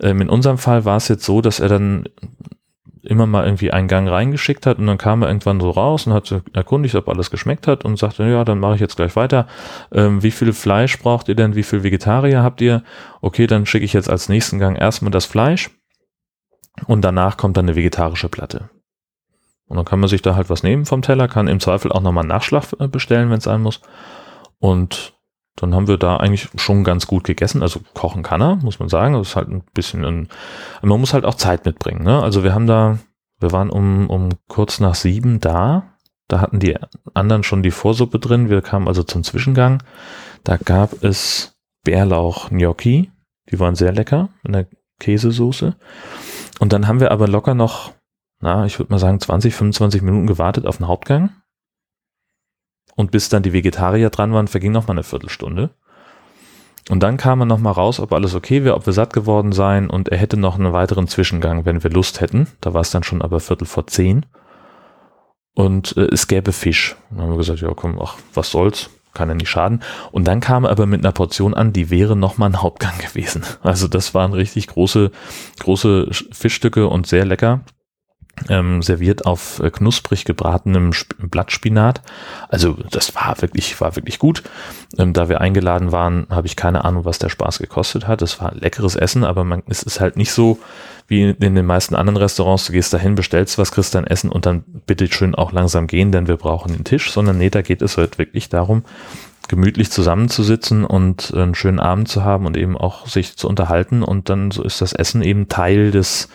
Ähm, 0.00 0.20
in 0.20 0.28
unserem 0.28 0.58
Fall 0.58 0.84
war 0.84 0.96
es 0.96 1.08
jetzt 1.08 1.24
so, 1.24 1.40
dass 1.40 1.60
er 1.60 1.68
dann 1.68 2.04
immer 3.02 3.26
mal 3.26 3.44
irgendwie 3.44 3.72
einen 3.72 3.88
Gang 3.88 4.08
reingeschickt 4.08 4.64
hat 4.64 4.78
und 4.78 4.86
dann 4.86 4.98
kam 4.98 5.22
er 5.22 5.28
irgendwann 5.28 5.60
so 5.60 5.70
raus 5.70 6.06
und 6.06 6.12
hat 6.12 6.42
erkundigt, 6.52 6.94
ob 6.94 7.08
alles 7.08 7.30
geschmeckt 7.30 7.66
hat 7.66 7.84
und 7.84 7.98
sagte, 7.98 8.24
ja, 8.24 8.44
dann 8.44 8.60
mache 8.60 8.76
ich 8.76 8.80
jetzt 8.80 8.96
gleich 8.96 9.16
weiter. 9.16 9.48
Ähm, 9.90 10.22
wie 10.22 10.30
viel 10.30 10.52
Fleisch 10.52 10.98
braucht 10.98 11.28
ihr 11.28 11.34
denn? 11.34 11.56
Wie 11.56 11.64
viel 11.64 11.82
Vegetarier 11.82 12.42
habt 12.42 12.60
ihr? 12.60 12.84
Okay, 13.20 13.46
dann 13.46 13.66
schicke 13.66 13.84
ich 13.84 13.92
jetzt 13.92 14.08
als 14.08 14.28
nächsten 14.28 14.58
Gang 14.58 14.78
erstmal 14.78 15.10
das 15.10 15.24
Fleisch 15.24 15.70
und 16.86 17.02
danach 17.02 17.36
kommt 17.36 17.56
dann 17.56 17.66
eine 17.66 17.76
vegetarische 17.76 18.28
Platte. 18.28 18.70
Und 19.66 19.76
dann 19.76 19.84
kann 19.84 20.00
man 20.00 20.08
sich 20.08 20.22
da 20.22 20.36
halt 20.36 20.50
was 20.50 20.62
nehmen 20.62 20.84
vom 20.84 21.02
Teller, 21.02 21.28
kann 21.28 21.48
im 21.48 21.58
Zweifel 21.58 21.90
auch 21.90 22.02
nochmal 22.02 22.26
Nachschlag 22.26 22.64
äh, 22.78 22.88
bestellen, 22.88 23.30
wenn 23.30 23.38
es 23.38 23.44
sein 23.44 23.62
muss. 23.62 23.80
Und 24.58 25.14
dann 25.56 25.74
haben 25.74 25.86
wir 25.86 25.98
da 25.98 26.16
eigentlich 26.16 26.48
schon 26.56 26.84
ganz 26.84 27.06
gut 27.06 27.24
gegessen. 27.24 27.62
Also 27.62 27.80
kochen 27.94 28.22
kann 28.22 28.40
er, 28.40 28.56
muss 28.56 28.78
man 28.78 28.88
sagen. 28.88 29.14
Das 29.14 29.28
ist 29.28 29.36
halt 29.36 29.48
ein 29.48 29.62
bisschen 29.74 30.04
ein, 30.04 30.28
man 30.82 31.00
muss 31.00 31.12
halt 31.12 31.24
auch 31.24 31.34
Zeit 31.34 31.66
mitbringen. 31.66 32.02
Ne? 32.02 32.22
Also 32.22 32.42
wir 32.42 32.54
haben 32.54 32.66
da, 32.66 32.98
wir 33.38 33.52
waren 33.52 33.70
um, 33.70 34.08
um 34.08 34.30
kurz 34.48 34.80
nach 34.80 34.94
sieben 34.94 35.40
da. 35.40 35.94
Da 36.28 36.40
hatten 36.40 36.60
die 36.60 36.76
anderen 37.12 37.42
schon 37.42 37.62
die 37.62 37.70
Vorsuppe 37.70 38.18
drin. 38.18 38.48
Wir 38.48 38.62
kamen 38.62 38.88
also 38.88 39.02
zum 39.02 39.24
Zwischengang. 39.24 39.82
Da 40.44 40.56
gab 40.56 41.02
es 41.04 41.58
Bärlauch-Gnocchi. 41.84 43.10
Die 43.50 43.60
waren 43.60 43.74
sehr 43.74 43.92
lecker 43.92 44.30
in 44.44 44.52
der 44.52 44.66
Käsesoße. 45.00 45.76
Und 46.60 46.72
dann 46.72 46.86
haben 46.86 47.00
wir 47.00 47.10
aber 47.10 47.28
locker 47.28 47.54
noch, 47.54 47.92
na, 48.40 48.64
ich 48.64 48.78
würde 48.78 48.92
mal 48.92 48.98
sagen 48.98 49.20
20, 49.20 49.54
25 49.54 50.00
Minuten 50.00 50.26
gewartet 50.26 50.66
auf 50.66 50.78
den 50.78 50.88
Hauptgang. 50.88 51.30
Und 52.94 53.10
bis 53.10 53.28
dann 53.28 53.42
die 53.42 53.52
Vegetarier 53.52 54.10
dran 54.10 54.32
waren, 54.32 54.48
verging 54.48 54.72
noch 54.72 54.86
mal 54.86 54.92
eine 54.92 55.02
Viertelstunde. 55.02 55.70
Und 56.90 57.02
dann 57.02 57.16
kam 57.16 57.40
er 57.40 57.46
noch 57.46 57.58
mal 57.58 57.70
raus, 57.70 58.00
ob 58.00 58.12
alles 58.12 58.34
okay 58.34 58.64
wäre, 58.64 58.74
ob 58.74 58.86
wir 58.86 58.92
satt 58.92 59.12
geworden 59.12 59.52
seien 59.52 59.88
und 59.88 60.08
er 60.08 60.18
hätte 60.18 60.36
noch 60.36 60.58
einen 60.58 60.72
weiteren 60.72 61.06
Zwischengang, 61.06 61.64
wenn 61.64 61.82
wir 61.82 61.90
Lust 61.90 62.20
hätten. 62.20 62.48
Da 62.60 62.74
war 62.74 62.80
es 62.80 62.90
dann 62.90 63.04
schon 63.04 63.22
aber 63.22 63.40
Viertel 63.40 63.66
vor 63.66 63.86
zehn. 63.86 64.26
Und 65.54 65.96
äh, 65.96 66.08
es 66.12 66.26
gäbe 66.26 66.52
Fisch. 66.52 66.96
Dann 67.10 67.22
haben 67.22 67.30
wir 67.30 67.36
gesagt, 67.36 67.60
ja 67.60 67.72
komm, 67.74 68.00
ach, 68.02 68.16
was 68.34 68.50
soll's, 68.50 68.90
kann 69.14 69.28
ja 69.28 69.34
nicht 69.34 69.50
schaden. 69.50 69.82
Und 70.10 70.26
dann 70.26 70.40
kam 70.40 70.64
er 70.64 70.70
aber 70.70 70.86
mit 70.86 71.04
einer 71.04 71.12
Portion 71.12 71.54
an, 71.54 71.72
die 71.72 71.90
wäre 71.90 72.16
noch 72.16 72.36
mal 72.38 72.46
ein 72.46 72.62
Hauptgang 72.62 72.98
gewesen. 72.98 73.44
Also 73.62 73.86
das 73.86 74.12
waren 74.12 74.32
richtig 74.32 74.66
große, 74.66 75.12
große 75.60 76.08
Fischstücke 76.32 76.88
und 76.88 77.06
sehr 77.06 77.24
lecker 77.24 77.60
ähm, 78.48 78.82
serviert 78.82 79.26
auf 79.26 79.60
äh, 79.60 79.70
knusprig 79.70 80.24
gebratenem 80.24 80.90
Sp 80.94 81.14
Blattspinat. 81.18 82.02
Also 82.48 82.76
das 82.90 83.14
war 83.14 83.40
wirklich, 83.40 83.80
war 83.80 83.96
wirklich 83.96 84.18
gut. 84.18 84.42
Ähm, 84.98 85.12
da 85.12 85.28
wir 85.28 85.40
eingeladen 85.40 85.92
waren, 85.92 86.26
habe 86.30 86.46
ich 86.46 86.56
keine 86.56 86.84
Ahnung, 86.84 87.04
was 87.04 87.18
der 87.18 87.28
Spaß 87.28 87.58
gekostet 87.58 88.06
hat. 88.06 88.22
Es 88.22 88.40
war 88.40 88.54
leckeres 88.54 88.96
Essen, 88.96 89.24
aber 89.24 89.44
man, 89.44 89.62
es 89.68 89.82
ist 89.82 90.00
halt 90.00 90.16
nicht 90.16 90.32
so 90.32 90.58
wie 91.08 91.30
in 91.30 91.54
den 91.54 91.66
meisten 91.66 91.94
anderen 91.94 92.16
Restaurants. 92.16 92.66
Du 92.66 92.72
gehst 92.72 92.92
dahin, 92.92 93.14
bestellst 93.14 93.58
was, 93.58 93.72
kriegst 93.72 93.94
dein 93.94 94.06
Essen 94.06 94.30
und 94.30 94.46
dann 94.46 94.64
bitte 94.86 95.10
schön 95.12 95.34
auch 95.34 95.52
langsam 95.52 95.86
gehen, 95.86 96.12
denn 96.12 96.28
wir 96.28 96.36
brauchen 96.36 96.72
den 96.72 96.84
Tisch. 96.84 97.10
Sondern 97.10 97.38
nee, 97.38 97.50
da 97.50 97.62
geht 97.62 97.82
es 97.82 97.98
halt 97.98 98.18
wirklich 98.18 98.48
darum, 98.48 98.84
gemütlich 99.48 99.90
zusammenzusitzen 99.90 100.84
und 100.84 101.34
einen 101.34 101.54
schönen 101.54 101.80
Abend 101.80 102.08
zu 102.08 102.24
haben 102.24 102.46
und 102.46 102.56
eben 102.56 102.76
auch 102.76 103.06
sich 103.06 103.36
zu 103.36 103.48
unterhalten. 103.48 104.02
Und 104.02 104.28
dann 104.28 104.50
so 104.50 104.62
ist 104.62 104.80
das 104.80 104.92
Essen 104.92 105.22
eben 105.22 105.48
Teil 105.48 105.90
des 105.90 106.28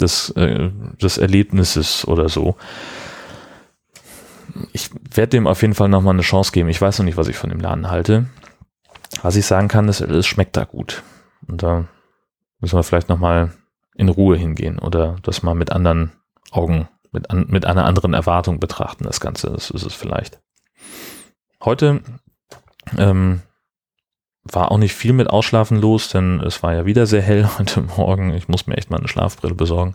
des, 0.00 0.30
äh, 0.30 0.70
des 1.00 1.18
Erlebnisses 1.18 2.06
oder 2.06 2.28
so. 2.28 2.56
Ich 4.72 4.90
werde 5.14 5.30
dem 5.30 5.46
auf 5.46 5.62
jeden 5.62 5.74
Fall 5.74 5.88
nochmal 5.88 6.14
eine 6.14 6.22
Chance 6.22 6.52
geben. 6.52 6.68
Ich 6.68 6.80
weiß 6.80 6.98
noch 6.98 7.04
nicht, 7.04 7.16
was 7.16 7.28
ich 7.28 7.36
von 7.36 7.50
dem 7.50 7.60
Laden 7.60 7.90
halte. 7.90 8.26
Was 9.22 9.36
ich 9.36 9.46
sagen 9.46 9.68
kann, 9.68 9.88
ist, 9.88 10.00
es 10.00 10.26
schmeckt 10.26 10.56
da 10.56 10.64
gut. 10.64 11.02
Und 11.46 11.62
da 11.62 11.86
müssen 12.60 12.78
wir 12.78 12.82
vielleicht 12.82 13.08
nochmal 13.08 13.52
in 13.94 14.08
Ruhe 14.08 14.36
hingehen 14.36 14.78
oder 14.78 15.16
das 15.22 15.42
mal 15.42 15.54
mit 15.54 15.72
anderen 15.72 16.12
Augen, 16.50 16.88
mit, 17.12 17.30
an, 17.30 17.46
mit 17.48 17.64
einer 17.64 17.84
anderen 17.84 18.14
Erwartung 18.14 18.60
betrachten, 18.60 19.04
das 19.04 19.20
Ganze. 19.20 19.50
Das 19.50 19.70
ist 19.70 19.84
es 19.84 19.94
vielleicht. 19.94 20.40
Heute 21.62 22.02
ähm, 22.98 23.42
war 24.44 24.70
auch 24.70 24.78
nicht 24.78 24.94
viel 24.94 25.12
mit 25.12 25.30
Ausschlafen 25.30 25.80
los, 25.80 26.08
denn 26.08 26.40
es 26.40 26.62
war 26.62 26.74
ja 26.74 26.86
wieder 26.86 27.06
sehr 27.06 27.22
hell 27.22 27.48
heute 27.58 27.82
Morgen. 27.82 28.34
Ich 28.34 28.48
muss 28.48 28.66
mir 28.66 28.76
echt 28.76 28.90
mal 28.90 28.98
eine 28.98 29.08
Schlafbrille 29.08 29.54
besorgen. 29.54 29.94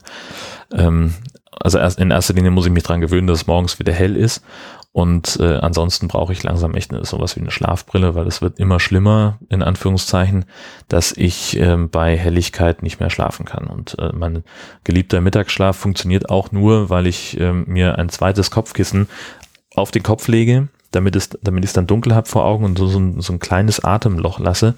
Ähm, 0.73 1.13
also 1.51 1.77
erst 1.77 1.99
in 1.99 2.12
erster 2.12 2.33
Linie 2.33 2.51
muss 2.51 2.65
ich 2.65 2.71
mich 2.71 2.83
dran 2.83 3.01
gewöhnen, 3.01 3.27
dass 3.27 3.41
es 3.41 3.47
morgens 3.47 3.79
wieder 3.79 3.93
hell 3.93 4.15
ist. 4.15 4.43
Und 4.91 5.38
äh, 5.39 5.57
ansonsten 5.57 6.07
brauche 6.07 6.33
ich 6.33 6.41
langsam 6.41 6.73
echt 6.73 6.91
eine, 6.91 7.05
sowas 7.05 7.35
wie 7.35 7.41
eine 7.41 7.51
Schlafbrille, 7.51 8.15
weil 8.15 8.25
es 8.25 8.41
wird 8.41 8.59
immer 8.59 8.79
schlimmer, 8.79 9.38
in 9.49 9.62
Anführungszeichen, 9.62 10.45
dass 10.88 11.12
ich 11.12 11.59
äh, 11.59 11.77
bei 11.77 12.17
Helligkeit 12.17 12.81
nicht 12.81 12.99
mehr 12.99 13.12
schlafen 13.12 13.45
kann. 13.45 13.67
Und 13.67 13.97
äh, 13.99 14.12
mein 14.13 14.43
geliebter 14.83 15.21
Mittagsschlaf 15.21 15.77
funktioniert 15.77 16.29
auch 16.29 16.51
nur, 16.51 16.89
weil 16.89 17.05
ich 17.05 17.39
äh, 17.39 17.53
mir 17.53 17.99
ein 17.99 18.09
zweites 18.09 18.49
Kopfkissen 18.49 19.07
auf 19.75 19.91
den 19.91 20.01
Kopf 20.01 20.27
lege, 20.27 20.69
damit 20.91 21.15
es, 21.15 21.30
damit 21.41 21.63
ich 21.63 21.69
es 21.69 21.73
dann 21.73 21.88
dunkel 21.88 22.15
habe 22.15 22.28
vor 22.28 22.45
Augen 22.45 22.65
und 22.65 22.78
so, 22.78 22.88
so, 22.88 22.99
ein, 22.99 23.21
so 23.21 23.34
ein 23.34 23.39
kleines 23.39 23.84
Atemloch 23.84 24.39
lasse, 24.39 24.73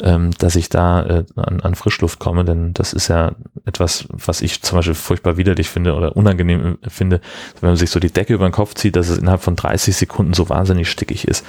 ähm, 0.00 0.30
dass 0.38 0.56
ich 0.56 0.68
da 0.68 1.02
äh, 1.02 1.24
an, 1.36 1.60
an 1.60 1.74
Frischluft 1.74 2.18
komme, 2.18 2.44
denn 2.44 2.72
das 2.72 2.92
ist 2.92 3.08
ja 3.08 3.32
etwas, 3.64 4.06
was 4.10 4.42
ich 4.42 4.62
zum 4.62 4.78
Beispiel 4.78 4.94
furchtbar 4.94 5.36
widerlich 5.36 5.68
finde 5.68 5.94
oder 5.94 6.16
unangenehm 6.16 6.78
finde, 6.86 7.20
wenn 7.60 7.70
man 7.70 7.76
sich 7.76 7.90
so 7.90 8.00
die 8.00 8.12
Decke 8.12 8.34
über 8.34 8.48
den 8.48 8.52
Kopf 8.52 8.74
zieht, 8.74 8.96
dass 8.96 9.08
es 9.08 9.18
innerhalb 9.18 9.42
von 9.42 9.56
30 9.56 9.96
Sekunden 9.96 10.34
so 10.34 10.48
wahnsinnig 10.48 10.90
stickig 10.90 11.26
ist. 11.26 11.44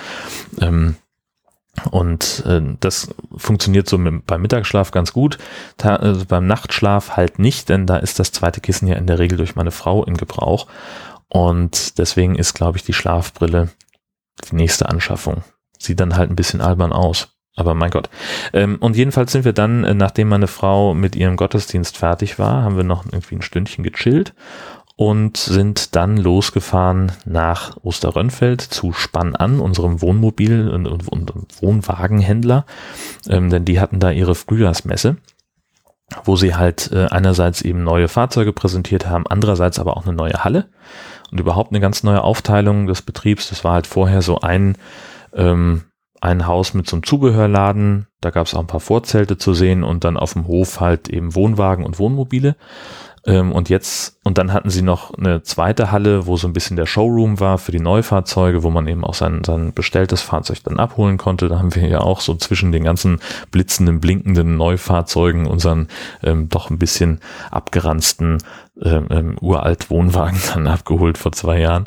Ähm, 0.60 0.96
und 1.90 2.44
äh, 2.46 2.62
das 2.80 3.10
funktioniert 3.36 3.88
so 3.88 3.98
mit, 3.98 4.26
beim 4.26 4.42
Mittagsschlaf 4.42 4.92
ganz 4.92 5.14
gut, 5.14 5.38
Ta 5.78 5.96
also 5.96 6.26
beim 6.26 6.46
Nachtschlaf 6.46 7.12
halt 7.12 7.40
nicht, 7.40 7.70
denn 7.70 7.88
da 7.88 7.98
ist 7.98 8.20
das 8.20 8.32
zweite 8.32 8.62
Kissen 8.62 8.88
ja 8.88 8.96
in 8.96 9.08
der 9.08 9.20
Regel 9.20 9.38
durch 9.38 9.56
meine 9.56 9.72
Frau 9.72 10.04
in 10.04 10.18
Gebrauch. 10.18 10.68
Und 11.30 11.98
deswegen 11.98 12.36
ist, 12.36 12.56
glaube 12.56 12.78
ich, 12.78 12.84
die 12.84 12.94
Schlafbrille 12.94 13.70
die 14.50 14.56
nächste 14.56 14.90
Anschaffung. 14.90 15.44
Sieht 15.78 16.00
dann 16.00 16.16
halt 16.16 16.30
ein 16.30 16.36
bisschen 16.36 16.62
albern 16.62 16.94
aus. 16.94 17.30
Aber 17.56 17.76
mein 17.76 17.92
Gott. 17.92 18.10
Ähm, 18.54 18.78
und 18.80 18.96
jedenfalls 18.96 19.34
sind 19.34 19.44
wir 19.44 19.54
dann, 19.54 19.84
äh, 19.84 19.94
nachdem 19.94 20.30
meine 20.30 20.48
Frau 20.48 20.94
mit 20.94 21.16
ihrem 21.16 21.36
Gottesdienst 21.36 21.98
fertig 21.98 22.40
war, 22.40 22.64
haben 22.64 22.78
wir 22.78 22.86
noch 22.86 23.06
irgendwie 23.06 23.36
ein 23.36 23.42
Stündchen 23.42 23.84
gechillt 23.84 24.34
und 24.96 25.36
sind 25.38 25.96
dann 25.96 26.16
losgefahren 26.16 27.12
nach 27.26 27.76
Osterrönfeld 27.82 28.62
zu 28.62 28.94
Spann 28.94 29.36
an, 29.36 29.60
unserem 29.60 30.02
Wohnmobil- 30.02 30.70
und, 30.70 30.88
und, 30.88 31.10
und 31.10 31.62
Wohnwagenhändler, 31.62 32.66
ähm, 33.28 33.50
denn 33.50 33.66
die 33.66 33.80
hatten 33.80 34.00
da 34.00 34.12
ihre 34.12 34.36
Frühjahrsmesse 34.36 35.18
wo 36.26 36.36
sie 36.36 36.56
halt 36.56 36.92
äh, 36.92 37.08
einerseits 37.10 37.62
eben 37.62 37.84
neue 37.84 38.08
Fahrzeuge 38.08 38.54
präsentiert 38.54 39.08
haben, 39.08 39.26
andererseits 39.28 39.80
aber 39.80 39.98
auch 39.98 40.06
eine 40.06 40.16
neue 40.16 40.44
Halle 40.44 40.70
und 41.32 41.40
überhaupt 41.40 41.72
eine 41.72 41.80
ganz 41.80 42.04
neue 42.04 42.24
Aufteilung 42.24 42.88
des 42.88 43.02
Betriebs. 43.02 43.50
Das 43.50 43.64
war 43.64 43.74
halt 43.74 43.88
vorher 43.88 44.22
so 44.22 44.40
ein, 44.42 44.78
ähm, 45.34 45.84
ein 46.20 46.46
Haus 46.46 46.74
mit 46.74 46.88
so 46.88 46.96
einem 46.96 47.04
Zubehörladen, 47.04 48.08
da 48.22 48.30
gab 48.30 48.46
es 48.46 48.54
auch 48.54 48.60
ein 48.60 48.68
paar 48.68 48.80
Vorzelte 48.80 49.38
zu 49.38 49.54
sehen 49.54 49.84
und 49.84 50.04
dann 50.04 50.18
auf 50.18 50.34
dem 50.34 50.48
Hof 50.48 50.80
halt 50.80 51.10
eben 51.10 51.34
Wohnwagen 51.34 51.84
und 51.84 51.98
Wohnmobile. 51.98 52.56
Ähm, 53.26 53.52
und 53.52 53.70
jetzt, 53.70 54.20
und 54.24 54.38
dann 54.38 54.52
hatten 54.52 54.72
sie 54.72 54.82
noch 54.82 55.14
eine 55.14 55.44
zweite 55.44 55.92
Halle, 55.92 56.26
wo 56.26 56.38
so 56.38 56.48
ein 56.48 56.54
bisschen 56.54 56.76
der 56.76 56.88
Showroom 56.88 57.40
war 57.40 57.60
für 57.60 57.72
die 57.72 57.80
Neufahrzeuge, 57.80 58.64
wo 58.64 58.72
man 58.72 58.88
eben 58.88 59.04
auch 59.04 59.14
sein, 59.14 59.44
sein 59.44 59.74
bestelltes 59.74 60.22
Fahrzeug 60.22 60.64
dann 60.64 60.80
abholen 60.80 61.18
konnte. 61.18 61.48
Da 61.48 61.60
haben 61.60 61.76
wir 61.76 61.88
ja 61.88 62.02
auch 62.02 62.20
so 62.20 62.34
zwischen 62.36 62.72
den 62.72 62.84
ganzen 62.84 63.20
blitzenden, 63.52 64.00
blinkenden 64.00 64.58
Neufahrzeugen 64.58 65.46
unseren 65.46 65.88
ähm, 66.24 66.50
doch 66.50 66.72
ein 66.72 66.80
bisschen 66.80 67.20
abgeranzten 67.52 68.40
ähm, 68.84 69.08
ähm, 69.12 69.38
uralt 69.42 69.90
Wohnwagen 69.90 70.40
dann 70.54 70.68
abgeholt 70.68 71.18
vor 71.18 71.32
zwei 71.32 71.60
Jahren. 71.60 71.86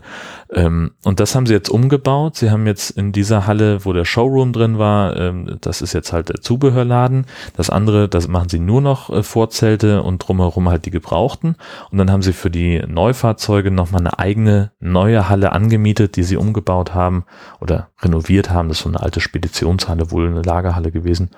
Ähm, 0.52 0.92
und 1.04 1.20
das 1.20 1.34
haben 1.34 1.46
sie 1.46 1.52
jetzt 1.52 1.68
umgebaut. 1.68 2.36
Sie 2.36 2.50
haben 2.50 2.66
jetzt 2.66 2.90
in 2.90 3.12
dieser 3.12 3.46
Halle, 3.46 3.84
wo 3.84 3.92
der 3.92 4.04
Showroom 4.04 4.52
drin 4.52 4.78
war, 4.78 5.16
ähm, 5.16 5.58
das 5.60 5.82
ist 5.82 5.92
jetzt 5.92 6.12
halt 6.12 6.28
der 6.28 6.40
Zubehörladen. 6.40 7.26
Das 7.56 7.70
andere, 7.70 8.08
das 8.08 8.28
machen 8.28 8.48
sie 8.48 8.60
nur 8.60 8.80
noch 8.80 9.10
äh, 9.10 9.22
Vorzelte 9.22 10.02
und 10.02 10.18
drumherum 10.18 10.68
halt 10.68 10.86
die 10.86 10.90
Gebrauchten. 10.90 11.56
Und 11.90 11.98
dann 11.98 12.10
haben 12.10 12.22
sie 12.22 12.32
für 12.32 12.50
die 12.50 12.82
Neufahrzeuge 12.86 13.70
nochmal 13.70 14.02
eine 14.02 14.18
eigene 14.18 14.70
neue 14.78 15.28
Halle 15.28 15.52
angemietet, 15.52 16.16
die 16.16 16.22
sie 16.22 16.36
umgebaut 16.36 16.94
haben 16.94 17.24
oder 17.60 17.88
renoviert 18.00 18.50
haben. 18.50 18.68
Das 18.68 18.78
ist 18.78 18.84
so 18.84 18.88
eine 18.88 19.00
alte 19.00 19.20
Speditionshalle, 19.20 20.10
wohl 20.10 20.28
eine 20.28 20.42
Lagerhalle 20.42 20.92
gewesen. 20.92 21.30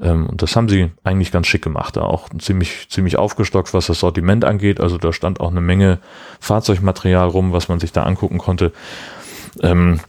Ähm, 0.00 0.26
und 0.26 0.42
das 0.42 0.56
haben 0.56 0.68
sie 0.68 0.90
eigentlich 1.02 1.32
ganz 1.32 1.46
schick 1.46 1.62
gemacht. 1.62 1.96
Da 1.96 2.02
auch 2.02 2.28
ziemlich, 2.38 2.88
ziemlich 2.88 3.16
aufgestockt, 3.16 3.74
was 3.74 3.86
das 3.86 4.00
Sortiment 4.00 4.44
angeht. 4.44 4.80
Also 4.80 4.98
da 4.98 5.12
stand 5.12 5.40
auch 5.40 5.50
eine 5.50 5.60
Menge 5.60 5.98
Fahrzeugmaterial 6.40 7.28
rum, 7.28 7.52
was 7.52 7.68
man 7.68 7.80
sich 7.80 7.92
da 7.92 8.02
angucken 8.02 8.38
konnte. 8.38 8.72
Ähm, 9.62 10.00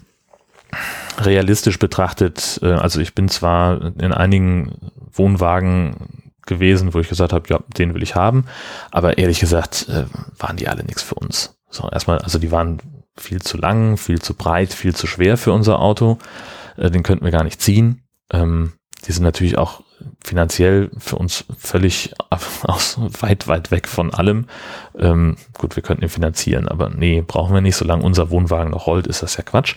realistisch 1.19 1.79
betrachtet, 1.79 2.59
äh, 2.61 2.73
also 2.73 2.99
ich 2.99 3.13
bin 3.15 3.29
zwar 3.29 3.93
in 3.99 4.11
einigen 4.11 4.91
Wohnwagen 5.11 6.23
gewesen, 6.45 6.93
wo 6.93 6.99
ich 6.99 7.09
gesagt 7.09 7.33
habe, 7.33 7.47
ja, 7.49 7.59
den 7.77 7.93
will 7.93 8.03
ich 8.03 8.15
haben, 8.15 8.45
aber 8.91 9.17
ehrlich 9.17 9.39
gesagt 9.39 9.87
äh, 9.89 10.05
waren 10.37 10.57
die 10.57 10.67
alle 10.67 10.83
nichts 10.83 11.01
für 11.01 11.15
uns. 11.15 11.57
So, 11.69 11.89
erstmal, 11.89 12.19
also 12.19 12.39
die 12.39 12.51
waren 12.51 12.81
viel 13.17 13.41
zu 13.41 13.57
lang, 13.57 13.97
viel 13.97 14.21
zu 14.21 14.33
breit, 14.33 14.73
viel 14.73 14.95
zu 14.95 15.07
schwer 15.07 15.37
für 15.37 15.53
unser 15.53 15.79
Auto. 15.79 16.19
Äh, 16.77 16.91
den 16.91 17.03
könnten 17.03 17.25
wir 17.25 17.31
gar 17.31 17.43
nicht 17.43 17.61
ziehen. 17.61 18.03
Ähm, 18.31 18.73
die 19.05 19.11
sind 19.11 19.23
natürlich 19.23 19.57
auch 19.57 19.81
finanziell 20.23 20.89
für 20.97 21.17
uns 21.17 21.45
völlig 21.57 22.13
aus, 22.29 22.97
weit, 23.21 23.47
weit 23.47 23.71
weg 23.71 23.87
von 23.87 24.13
allem. 24.13 24.47
Ähm, 24.97 25.37
gut, 25.57 25.75
wir 25.75 25.83
könnten 25.83 26.03
ihn 26.03 26.09
finanzieren, 26.09 26.67
aber 26.67 26.89
nee, 26.89 27.21
brauchen 27.21 27.53
wir 27.53 27.61
nicht. 27.61 27.75
Solange 27.75 28.03
unser 28.03 28.29
Wohnwagen 28.29 28.71
noch 28.71 28.87
rollt, 28.87 29.07
ist 29.07 29.23
das 29.23 29.37
ja 29.37 29.43
Quatsch. 29.43 29.75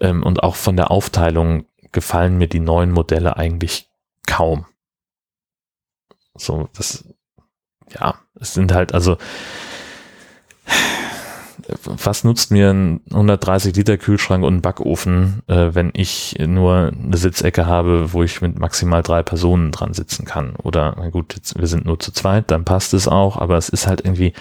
Ähm, 0.00 0.22
und 0.22 0.42
auch 0.42 0.56
von 0.56 0.76
der 0.76 0.90
Aufteilung 0.90 1.66
gefallen 1.92 2.38
mir 2.38 2.48
die 2.48 2.60
neuen 2.60 2.90
Modelle 2.90 3.36
eigentlich 3.36 3.88
kaum. 4.26 4.66
So, 6.34 6.68
das, 6.74 7.04
ja, 7.90 8.14
es 8.40 8.54
sind 8.54 8.72
halt, 8.72 8.94
also, 8.94 9.18
was 11.84 12.24
nutzt 12.24 12.50
mir 12.50 12.70
ein 12.70 13.00
130 13.10 13.74
Liter 13.74 13.96
Kühlschrank 13.96 14.44
und 14.44 14.56
ein 14.56 14.62
Backofen, 14.62 15.42
äh, 15.46 15.70
wenn 15.72 15.90
ich 15.94 16.36
nur 16.38 16.92
eine 16.92 17.16
Sitzecke 17.16 17.66
habe, 17.66 18.12
wo 18.12 18.22
ich 18.22 18.40
mit 18.40 18.58
maximal 18.58 19.02
drei 19.02 19.22
Personen 19.22 19.72
dran 19.72 19.94
sitzen 19.94 20.24
kann? 20.24 20.54
Oder, 20.56 20.94
na 20.98 21.10
gut, 21.10 21.34
jetzt, 21.34 21.58
wir 21.58 21.66
sind 21.66 21.84
nur 21.84 21.98
zu 21.98 22.12
zweit, 22.12 22.50
dann 22.50 22.64
passt 22.64 22.94
es 22.94 23.08
auch, 23.08 23.36
aber 23.36 23.56
es 23.56 23.68
ist 23.68 23.86
halt 23.86 24.02
irgendwie 24.04 24.32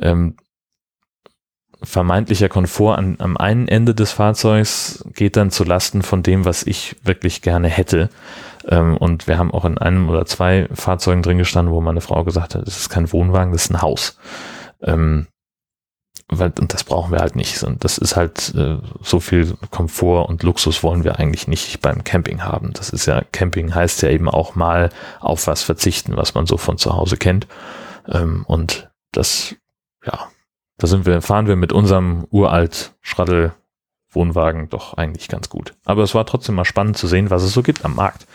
ähm, 0.00 0.36
vermeintlicher 1.82 2.48
Komfort 2.48 2.96
an, 2.96 3.16
am 3.18 3.36
einen 3.36 3.68
Ende 3.68 3.94
des 3.94 4.12
Fahrzeugs 4.12 5.04
geht 5.14 5.36
dann 5.36 5.50
zu 5.50 5.64
Lasten 5.64 6.02
von 6.02 6.22
dem, 6.22 6.44
was 6.44 6.66
ich 6.66 6.96
wirklich 7.02 7.42
gerne 7.42 7.68
hätte. 7.68 8.08
Ähm, 8.66 8.96
und 8.96 9.26
wir 9.28 9.38
haben 9.38 9.52
auch 9.52 9.64
in 9.64 9.78
einem 9.78 10.08
oder 10.08 10.26
zwei 10.26 10.68
Fahrzeugen 10.72 11.22
drin 11.22 11.38
gestanden, 11.38 11.72
wo 11.72 11.80
meine 11.80 12.00
Frau 12.00 12.24
gesagt 12.24 12.54
hat, 12.54 12.66
es 12.66 12.78
ist 12.78 12.88
kein 12.88 13.12
Wohnwagen, 13.12 13.52
das 13.52 13.66
ist 13.66 13.70
ein 13.70 13.82
Haus. 13.82 14.18
Ähm, 14.82 15.26
weil, 16.28 16.52
und 16.58 16.72
das 16.72 16.84
brauchen 16.84 17.12
wir 17.12 17.20
halt 17.20 17.36
nicht. 17.36 17.62
Und 17.62 17.84
das 17.84 17.98
ist 17.98 18.16
halt 18.16 18.54
äh, 18.54 18.78
so 19.02 19.20
viel 19.20 19.56
Komfort 19.70 20.28
und 20.28 20.42
Luxus 20.42 20.82
wollen 20.82 21.04
wir 21.04 21.18
eigentlich 21.18 21.48
nicht 21.48 21.80
beim 21.80 22.02
Camping 22.04 22.42
haben. 22.42 22.72
Das 22.72 22.90
ist 22.90 23.06
ja, 23.06 23.22
Camping 23.32 23.74
heißt 23.74 24.02
ja 24.02 24.08
eben 24.08 24.28
auch 24.28 24.54
mal 24.54 24.90
auf 25.20 25.46
was 25.46 25.62
verzichten, 25.62 26.16
was 26.16 26.34
man 26.34 26.46
so 26.46 26.56
von 26.56 26.78
zu 26.78 26.94
Hause 26.94 27.16
kennt. 27.16 27.46
Ähm, 28.08 28.44
und 28.46 28.90
das, 29.12 29.54
ja, 30.04 30.28
da 30.78 30.86
sind 30.86 31.06
wir, 31.06 31.20
fahren 31.20 31.46
wir 31.46 31.56
mit 31.56 31.72
unserem 31.72 32.26
uralt 32.30 32.94
Schraddel 33.00 33.52
Wohnwagen 34.10 34.68
doch 34.68 34.94
eigentlich 34.94 35.28
ganz 35.28 35.48
gut. 35.48 35.74
Aber 35.84 36.02
es 36.02 36.14
war 36.14 36.24
trotzdem 36.24 36.54
mal 36.54 36.64
spannend 36.64 36.96
zu 36.96 37.06
sehen, 37.06 37.30
was 37.30 37.42
es 37.42 37.52
so 37.52 37.62
gibt 37.62 37.84
am 37.84 37.96
Markt. 37.96 38.26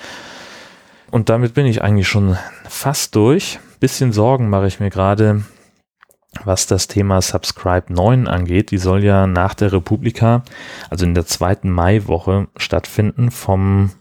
Und 1.11 1.29
damit 1.29 1.53
bin 1.53 1.65
ich 1.65 1.81
eigentlich 1.81 2.07
schon 2.07 2.37
fast 2.67 3.15
durch. 3.15 3.59
Bisschen 3.79 4.11
Sorgen 4.11 4.49
mache 4.49 4.67
ich 4.67 4.79
mir 4.79 4.89
gerade, 4.89 5.43
was 6.45 6.67
das 6.67 6.87
Thema 6.87 7.21
Subscribe 7.21 7.91
9 7.93 8.27
angeht. 8.27 8.71
Die 8.71 8.77
soll 8.77 9.03
ja 9.03 9.27
nach 9.27 9.53
der 9.53 9.71
Republika, 9.71 10.43
also 10.89 11.05
in 11.05 11.13
der 11.13 11.25
zweiten 11.25 11.69
Maiwoche 11.69 12.47
stattfinden. 12.57 13.31
Vom, 13.31 13.91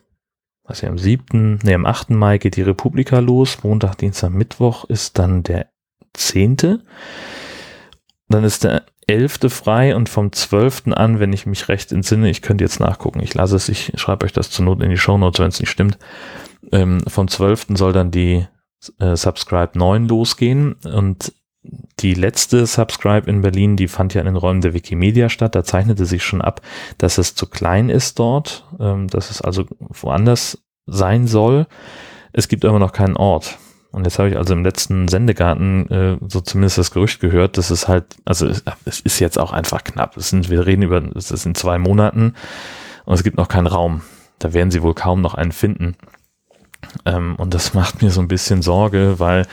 was 0.64 0.80
ja 0.80 0.88
am 0.88 0.98
siebten, 0.98 1.58
nee, 1.62 1.74
am 1.74 1.86
achten 1.86 2.16
Mai 2.16 2.38
geht 2.38 2.56
die 2.56 2.62
Republika 2.62 3.18
los. 3.18 3.62
Montag, 3.62 3.96
Dienstag, 3.96 4.30
Mittwoch 4.30 4.84
ist 4.84 5.18
dann 5.18 5.42
der 5.42 5.66
zehnte. 6.12 6.84
Dann 8.28 8.44
ist 8.44 8.64
der 8.64 8.84
11. 9.06 9.50
frei 9.50 9.96
und 9.96 10.08
vom 10.08 10.32
12. 10.32 10.88
an, 10.88 11.18
wenn 11.18 11.32
ich 11.32 11.46
mich 11.46 11.68
recht 11.68 11.92
entsinne, 11.92 12.28
ich 12.28 12.42
könnte 12.42 12.64
jetzt 12.64 12.78
nachgucken, 12.78 13.20
ich 13.20 13.32
lasse 13.32 13.56
es, 13.56 13.70
ich 13.70 13.92
schreibe 13.96 14.26
euch 14.26 14.32
das 14.32 14.50
zur 14.50 14.66
Not 14.66 14.82
in 14.82 14.90
die 14.90 14.98
Show 14.98 15.16
Notes, 15.16 15.40
wenn 15.40 15.48
es 15.48 15.60
nicht 15.60 15.70
stimmt. 15.70 15.98
Ähm, 16.72 17.00
vom 17.06 17.26
12. 17.26 17.68
soll 17.70 17.94
dann 17.94 18.10
die 18.10 18.46
äh, 18.98 19.16
Subscribe 19.16 19.78
9 19.78 20.06
losgehen 20.06 20.74
und 20.84 21.32
die 22.00 22.14
letzte 22.14 22.66
Subscribe 22.66 23.28
in 23.28 23.42
Berlin, 23.42 23.76
die 23.76 23.88
fand 23.88 24.14
ja 24.14 24.20
in 24.20 24.26
den 24.26 24.36
Räumen 24.36 24.60
der 24.60 24.74
Wikimedia 24.74 25.28
statt. 25.28 25.54
Da 25.54 25.64
zeichnete 25.64 26.06
sich 26.06 26.22
schon 26.22 26.42
ab, 26.42 26.60
dass 26.98 27.18
es 27.18 27.34
zu 27.34 27.46
klein 27.46 27.88
ist 27.90 28.18
dort, 28.18 28.66
ähm, 28.78 29.08
dass 29.08 29.30
es 29.30 29.42
also 29.42 29.66
woanders 29.78 30.58
sein 30.86 31.26
soll. 31.26 31.66
Es 32.32 32.48
gibt 32.48 32.64
aber 32.64 32.78
noch 32.78 32.92
keinen 32.92 33.16
Ort. 33.16 33.58
Und 33.90 34.04
jetzt 34.04 34.18
habe 34.18 34.28
ich 34.28 34.36
also 34.36 34.52
im 34.52 34.64
letzten 34.64 35.08
Sendegarten 35.08 35.88
äh, 35.90 36.18
so 36.28 36.40
zumindest 36.40 36.78
das 36.78 36.90
Gerücht 36.90 37.20
gehört, 37.20 37.56
dass 37.56 37.70
es 37.70 37.88
halt, 37.88 38.16
also 38.24 38.46
es, 38.46 38.62
es 38.84 39.00
ist 39.00 39.18
jetzt 39.18 39.38
auch 39.38 39.52
einfach 39.52 39.82
knapp. 39.82 40.16
Es 40.16 40.28
sind, 40.28 40.50
wir 40.50 40.66
reden 40.66 40.82
über, 40.82 41.02
es 41.14 41.30
in 41.46 41.54
zwei 41.54 41.78
Monaten 41.78 42.34
und 43.06 43.14
es 43.14 43.24
gibt 43.24 43.38
noch 43.38 43.48
keinen 43.48 43.66
Raum. 43.66 44.02
Da 44.38 44.52
werden 44.52 44.70
sie 44.70 44.82
wohl 44.82 44.94
kaum 44.94 45.20
noch 45.20 45.34
einen 45.34 45.52
finden. 45.52 45.96
Ähm, 47.06 47.36
und 47.36 47.54
das 47.54 47.74
macht 47.74 48.02
mir 48.02 48.10
so 48.10 48.20
ein 48.20 48.28
bisschen 48.28 48.62
Sorge, 48.62 49.18
weil 49.18 49.46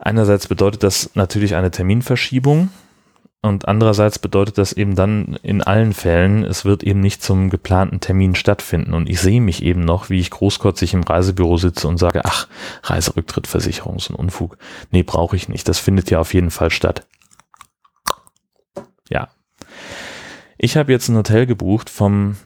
einerseits 0.00 0.46
bedeutet 0.46 0.82
das 0.82 1.10
natürlich 1.14 1.54
eine 1.54 1.70
Terminverschiebung 1.70 2.70
und 3.40 3.68
andererseits 3.68 4.18
bedeutet 4.18 4.58
das 4.58 4.72
eben 4.72 4.96
dann 4.96 5.38
in 5.42 5.62
allen 5.62 5.92
Fällen, 5.92 6.42
es 6.42 6.64
wird 6.64 6.82
eben 6.82 7.00
nicht 7.00 7.22
zum 7.22 7.50
geplanten 7.50 8.00
Termin 8.00 8.34
stattfinden. 8.34 8.94
Und 8.94 9.08
ich 9.08 9.20
sehe 9.20 9.40
mich 9.40 9.62
eben 9.62 9.80
noch, 9.80 10.10
wie 10.10 10.18
ich 10.18 10.30
großkotzig 10.30 10.92
im 10.94 11.04
Reisebüro 11.04 11.56
sitze 11.56 11.86
und 11.86 11.98
sage, 11.98 12.24
ach, 12.24 12.48
Reiserücktrittversicherung 12.82 13.96
ist 13.96 14.10
ein 14.10 14.16
Unfug. 14.16 14.58
Nee, 14.90 15.04
brauche 15.04 15.36
ich 15.36 15.48
nicht. 15.48 15.68
Das 15.68 15.78
findet 15.78 16.10
ja 16.10 16.18
auf 16.18 16.34
jeden 16.34 16.50
Fall 16.50 16.70
statt. 16.70 17.06
Ja. 19.08 19.28
Ich 20.56 20.76
habe 20.76 20.90
jetzt 20.90 21.08
ein 21.08 21.16
Hotel 21.16 21.46
gebucht 21.46 21.90
vom 21.90 22.36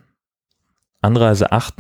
Anreise 1.01 1.53
8. 1.53 1.75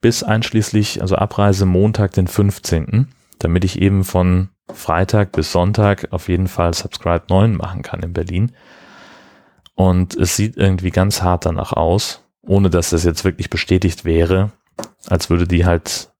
bis 0.00 0.22
einschließlich, 0.22 1.02
also 1.02 1.16
Abreise 1.16 1.66
Montag, 1.66 2.12
den 2.12 2.26
15., 2.26 3.08
damit 3.38 3.64
ich 3.64 3.80
eben 3.80 4.04
von 4.04 4.50
Freitag 4.72 5.32
bis 5.32 5.52
Sonntag 5.52 6.12
auf 6.12 6.28
jeden 6.28 6.48
Fall 6.48 6.74
Subscribe 6.74 7.24
9 7.28 7.56
machen 7.56 7.82
kann 7.82 8.00
in 8.00 8.12
Berlin. 8.12 8.52
Und 9.74 10.16
es 10.16 10.36
sieht 10.36 10.56
irgendwie 10.56 10.90
ganz 10.90 11.22
hart 11.22 11.46
danach 11.46 11.72
aus, 11.72 12.24
ohne 12.42 12.70
dass 12.70 12.90
das 12.90 13.04
jetzt 13.04 13.24
wirklich 13.24 13.50
bestätigt 13.50 14.04
wäre, 14.04 14.50
als 15.06 15.30
würde 15.30 15.46
die 15.46 15.64
halt 15.64 16.10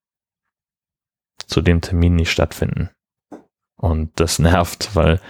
zu 1.46 1.60
dem 1.60 1.80
Termin 1.80 2.14
nicht 2.14 2.30
stattfinden. 2.30 2.90
Und 3.76 4.10
das 4.16 4.38
nervt, 4.38 4.90
weil 4.94 5.20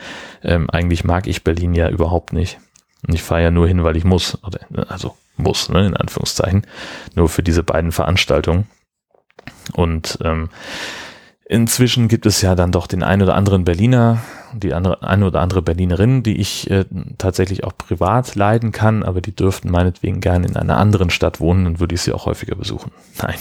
ähm, 0.43 0.69
eigentlich 0.71 1.05
mag 1.05 1.27
ich 1.27 1.45
Berlin 1.45 1.75
ja 1.75 1.89
überhaupt 1.89 2.33
nicht. 2.33 2.59
Und 3.07 3.15
ich 3.15 3.23
fahre 3.23 3.43
ja 3.43 3.51
nur 3.51 3.69
hin, 3.69 3.85
weil 3.85 3.97
ich 3.97 4.05
muss, 4.05 4.39
also 4.89 5.17
muss, 5.37 5.69
ne, 5.69 5.87
in 5.87 5.97
Anführungszeichen, 5.97 6.67
nur 7.15 7.29
für 7.29 7.43
diese 7.43 7.63
beiden 7.63 7.93
Veranstaltungen. 7.93 8.67
Und 9.73 10.19
ähm, 10.23 10.51
Inzwischen 11.51 12.09
gibt 12.09 12.27
es 12.27 12.43
ja 12.43 12.55
dann 12.55 12.73
doch 12.73 12.87
den 12.87 13.03
ein 13.03 13.23
oder 13.23 13.35
anderen 13.35 13.65
Berliner, 13.65 14.19
die 14.53 14.75
andere, 14.75 15.03
eine 15.03 15.25
oder 15.25 15.41
andere 15.41 15.63
Berlinerin, 15.63 16.23
die 16.23 16.37
ich 16.37 16.71
äh, 16.71 16.85
tatsächlich 17.17 17.65
auch 17.65 17.73
privat 17.75 18.35
leiden 18.35 18.71
kann, 18.71 19.03
aber 19.03 19.23
die 19.23 19.35
dürften 19.35 19.71
meinetwegen 19.71 20.21
gerne 20.21 20.47
in 20.47 20.59
einer 20.59 20.77
anderen 20.77 21.09
Stadt 21.09 21.41
wohnen, 21.41 21.65
dann 21.65 21.81
würde 21.81 21.95
ich 21.95 22.03
sie 22.03 22.13
auch 22.13 22.27
häufiger 22.27 22.55
besuchen. 22.55 22.93
Nein. 23.23 23.37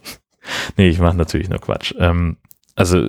nee, 0.78 0.88
ich 0.88 0.98
mache 1.00 1.18
natürlich 1.18 1.50
nur 1.50 1.58
Quatsch. 1.58 1.94
Ähm, 1.98 2.38
also 2.76 3.06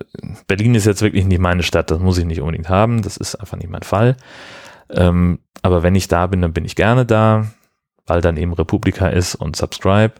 Berlin 0.47 0.75
ist 0.75 0.85
jetzt 0.85 1.01
wirklich 1.01 1.23
nicht 1.23 1.39
meine 1.39 1.63
Stadt, 1.63 1.89
das 1.89 1.99
muss 1.99 2.17
ich 2.17 2.25
nicht 2.25 2.41
unbedingt 2.41 2.67
haben, 2.67 3.03
das 3.03 3.15
ist 3.15 3.35
einfach 3.35 3.55
nicht 3.55 3.69
mein 3.69 3.83
Fall. 3.83 4.17
Ähm, 4.89 5.39
aber 5.61 5.81
wenn 5.81 5.95
ich 5.95 6.09
da 6.09 6.27
bin, 6.27 6.41
dann 6.41 6.51
bin 6.51 6.65
ich 6.65 6.75
gerne 6.75 7.05
da, 7.05 7.47
weil 8.05 8.19
dann 8.19 8.35
eben 8.35 8.51
Republika 8.51 9.07
ist 9.07 9.35
und 9.35 9.55
Subscribe 9.55 10.15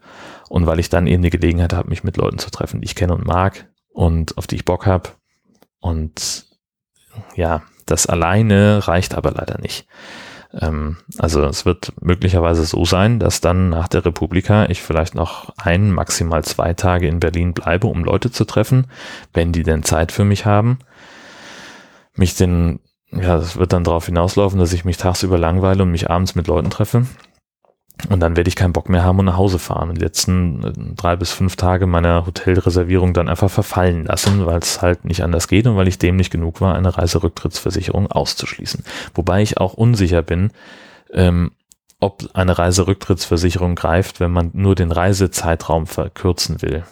und 0.47 0.67
weil 0.67 0.79
ich 0.79 0.87
dann 0.87 1.05
eben 1.05 1.21
die 1.21 1.31
Gelegenheit 1.31 1.73
habe, 1.73 1.89
mich 1.89 2.05
mit 2.05 2.15
Leuten 2.15 2.37
zu 2.37 2.49
treffen, 2.49 2.79
die 2.79 2.85
ich 2.85 2.95
kenne 2.95 3.13
und 3.13 3.25
mag 3.25 3.65
und 3.95 4.37
auf 4.37 4.45
die 4.45 4.55
ich 4.55 4.65
Bock 4.65 4.85
habe. 4.85 5.09
Und 5.79 6.45
ja, 7.35 7.63
das 7.85 8.07
alleine 8.07 8.87
reicht 8.87 9.15
aber 9.15 9.31
leider 9.31 9.59
nicht. 9.59 9.87
Ähm, 10.53 10.97
also 11.17 11.43
es 11.45 11.65
wird 11.65 11.93
möglicherweise 12.01 12.65
so 12.65 12.83
sein, 12.83 13.19
dass 13.19 13.39
dann 13.39 13.69
nach 13.69 13.87
der 13.87 14.05
Republika 14.05 14.65
ich 14.65 14.81
vielleicht 14.81 15.15
noch 15.15 15.53
ein, 15.57 15.91
maximal 15.91 16.43
zwei 16.43 16.73
Tage 16.73 17.07
in 17.07 17.21
Berlin 17.21 17.53
bleibe, 17.53 17.87
um 17.87 18.03
Leute 18.03 18.31
zu 18.31 18.43
treffen, 18.43 18.87
wenn 19.33 19.53
die 19.53 19.63
denn 19.63 19.83
Zeit 19.83 20.11
für 20.11 20.25
mich 20.25 20.45
haben. 20.45 20.79
Mich 22.15 22.35
denn, 22.35 22.79
ja, 23.11 23.37
das 23.37 23.55
wird 23.55 23.71
dann 23.71 23.85
darauf 23.85 24.07
hinauslaufen, 24.07 24.59
dass 24.59 24.73
ich 24.73 24.83
mich 24.83 24.97
tagsüber 24.97 25.37
langweile 25.37 25.83
und 25.83 25.91
mich 25.91 26.09
abends 26.09 26.35
mit 26.35 26.47
Leuten 26.47 26.69
treffe. 26.69 27.05
Und 28.09 28.19
dann 28.19 28.35
werde 28.35 28.47
ich 28.47 28.55
keinen 28.55 28.73
Bock 28.73 28.89
mehr 28.89 29.03
haben 29.03 29.19
und 29.19 29.25
nach 29.25 29.37
Hause 29.37 29.57
fahren. 29.57 29.95
Die 29.95 30.01
letzten 30.01 30.63
äh, 30.63 30.73
drei 30.95 31.15
bis 31.15 31.31
fünf 31.31 31.55
Tage 31.55 31.87
meiner 31.87 32.25
Hotelreservierung 32.25 33.13
dann 33.13 33.29
einfach 33.29 33.49
verfallen 33.49 34.05
lassen, 34.05 34.45
weil 34.45 34.59
es 34.59 34.81
halt 34.81 35.05
nicht 35.05 35.23
anders 35.23 35.47
geht 35.47 35.65
und 35.65 35.75
weil 35.75 35.87
ich 35.87 35.97
dem 35.97 36.15
nicht 36.15 36.31
genug 36.31 36.61
war, 36.61 36.75
eine 36.75 36.97
Reiserücktrittsversicherung 36.97 38.11
auszuschließen. 38.11 38.83
Wobei 39.13 39.41
ich 39.41 39.57
auch 39.57 39.73
unsicher 39.73 40.21
bin, 40.21 40.51
ähm, 41.13 41.51
ob 41.99 42.25
eine 42.33 42.57
Reiserücktrittsversicherung 42.57 43.75
greift, 43.75 44.19
wenn 44.19 44.31
man 44.31 44.51
nur 44.53 44.75
den 44.75 44.91
Reisezeitraum 44.91 45.87
verkürzen 45.87 46.61
will. 46.61 46.83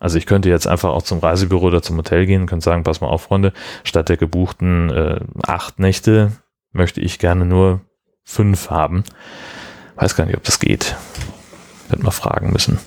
Also 0.00 0.16
ich 0.16 0.26
könnte 0.26 0.48
jetzt 0.48 0.66
einfach 0.66 0.90
auch 0.90 1.02
zum 1.02 1.18
Reisebüro 1.18 1.66
oder 1.66 1.82
zum 1.82 1.96
Hotel 1.96 2.24
gehen 2.26 2.42
und 2.42 2.46
könnte 2.46 2.64
sagen, 2.64 2.84
pass 2.84 3.00
mal 3.00 3.08
auf, 3.08 3.22
Freunde, 3.22 3.52
statt 3.84 4.08
der 4.08 4.16
gebuchten 4.16 4.90
äh, 4.90 5.20
acht 5.42 5.78
Nächte 5.78 6.32
möchte 6.72 7.00
ich 7.00 7.18
gerne 7.18 7.44
nur 7.44 7.80
fünf 8.24 8.70
haben. 8.70 9.04
Weiß 9.98 10.14
gar 10.14 10.26
nicht, 10.26 10.36
ob 10.36 10.44
das 10.44 10.60
geht. 10.60 10.96
Wird 11.88 12.02
mal 12.02 12.12
fragen 12.12 12.52
müssen. 12.52 12.78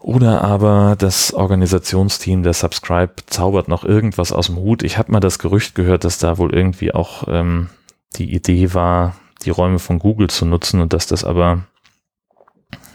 Oder 0.00 0.42
aber 0.42 0.96
das 0.98 1.32
Organisationsteam 1.32 2.42
der 2.42 2.52
Subscribe 2.52 3.14
zaubert 3.26 3.68
noch 3.68 3.84
irgendwas 3.84 4.32
aus 4.32 4.46
dem 4.46 4.56
Hut. 4.56 4.82
Ich 4.82 4.98
habe 4.98 5.12
mal 5.12 5.20
das 5.20 5.38
Gerücht 5.38 5.74
gehört, 5.74 6.04
dass 6.04 6.18
da 6.18 6.38
wohl 6.38 6.54
irgendwie 6.54 6.92
auch 6.92 7.24
ähm, 7.28 7.70
die 8.16 8.32
Idee 8.32 8.74
war, 8.74 9.16
die 9.44 9.50
Räume 9.50 9.78
von 9.78 9.98
Google 9.98 10.28
zu 10.28 10.46
nutzen 10.46 10.80
und 10.80 10.92
dass 10.92 11.06
das 11.06 11.24
aber 11.24 11.64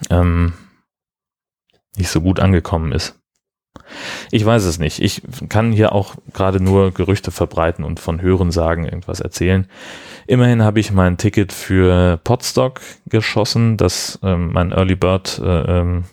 ähm, 0.09 0.53
nicht 1.95 2.09
so 2.09 2.21
gut 2.21 2.39
angekommen 2.39 2.91
ist. 2.91 3.15
Ich 4.31 4.45
weiß 4.45 4.63
es 4.63 4.79
nicht. 4.79 4.99
Ich 5.01 5.21
kann 5.49 5.71
hier 5.71 5.93
auch 5.93 6.15
gerade 6.33 6.61
nur 6.61 6.91
Gerüchte 6.93 7.31
verbreiten 7.31 7.83
und 7.83 7.99
von 7.99 8.21
Hören 8.21 8.51
sagen 8.51 8.85
irgendwas 8.85 9.19
erzählen. 9.19 9.67
Immerhin 10.31 10.63
habe 10.63 10.79
ich 10.79 10.93
mein 10.93 11.17
Ticket 11.17 11.51
für 11.51 12.17
Podstock 12.23 12.79
geschossen, 13.05 13.75
dass 13.75 14.17
ähm, 14.23 14.53
mein 14.53 14.71
Early 14.71 14.95
Bird 14.95 15.37
äh, 15.43 15.79
ähm, 15.79 16.05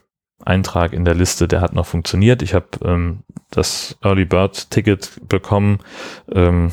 Eintrag 0.44 0.92
in 0.92 1.04
der 1.04 1.14
Liste, 1.14 1.46
der 1.46 1.61
hat 1.61 1.72
noch 1.72 1.87
funktioniert. 1.87 2.42
Ich 2.42 2.52
habe 2.52 2.66
ähm, 2.85 3.20
das 3.50 3.96
Early 4.02 4.24
Bird 4.24 4.72
Ticket 4.72 5.20
bekommen, 5.28 5.78
ähm, 6.33 6.72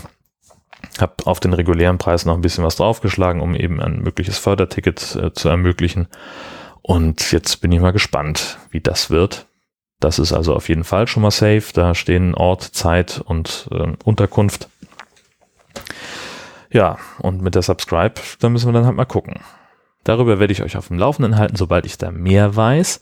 habe 0.99 1.13
auf 1.25 1.39
den 1.39 1.53
regulären 1.53 1.99
Preis 1.99 2.25
noch 2.25 2.33
ein 2.33 2.41
bisschen 2.41 2.63
was 2.63 2.77
draufgeschlagen, 2.77 3.43
um 3.43 3.53
eben 3.53 3.79
ein 3.79 3.99
mögliches 3.99 4.39
Förderticket 4.39 5.15
äh, 5.15 5.31
zu 5.31 5.47
ermöglichen. 5.47 6.07
Und 6.81 7.31
jetzt 7.31 7.61
bin 7.61 7.71
ich 7.71 7.79
mal 7.79 7.93
gespannt, 7.93 8.57
wie 8.71 8.81
das 8.81 9.11
wird. 9.11 9.45
Das 9.99 10.17
ist 10.17 10.33
also 10.33 10.55
auf 10.55 10.67
jeden 10.67 10.83
Fall 10.83 11.07
schon 11.07 11.21
mal 11.21 11.29
safe. 11.29 11.65
Da 11.75 11.93
stehen 11.93 12.33
Ort, 12.33 12.63
Zeit 12.63 13.21
und 13.23 13.69
äh, 13.71 13.93
Unterkunft. 14.03 14.67
Ja, 16.71 16.97
und 17.19 17.41
mit 17.41 17.55
der 17.55 17.61
Subscribe, 17.61 18.15
da 18.39 18.49
müssen 18.49 18.67
wir 18.67 18.73
dann 18.73 18.85
halt 18.85 18.95
mal 18.95 19.05
gucken. 19.05 19.39
Darüber 20.03 20.39
werde 20.39 20.53
ich 20.53 20.61
euch 20.61 20.77
auf 20.77 20.87
dem 20.87 20.99
Laufenden 20.99 21.37
halten, 21.37 21.55
sobald 21.55 21.85
ich 21.85 21.97
da 21.97 22.11
mehr 22.11 22.55
weiß. 22.55 23.01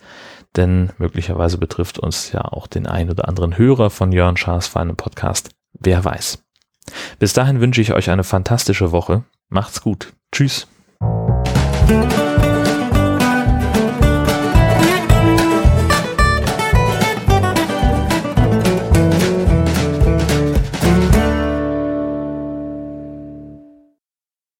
Denn 0.55 0.91
möglicherweise 0.97 1.57
betrifft 1.57 1.99
uns 1.99 2.31
ja 2.31 2.41
auch 2.41 2.67
den 2.67 2.87
ein 2.87 3.09
oder 3.09 3.27
anderen 3.27 3.57
Hörer 3.57 3.89
von 3.89 4.11
Jörn 4.11 4.37
Schaas 4.37 4.67
feinem 4.67 4.95
Podcast. 4.95 5.49
Wer 5.73 6.05
weiß. 6.05 6.43
Bis 7.19 7.33
dahin 7.33 7.59
wünsche 7.59 7.81
ich 7.81 7.93
euch 7.93 8.09
eine 8.09 8.23
fantastische 8.23 8.91
Woche. 8.91 9.23
Macht's 9.49 9.81
gut. 9.81 10.13
Tschüss. 10.31 10.67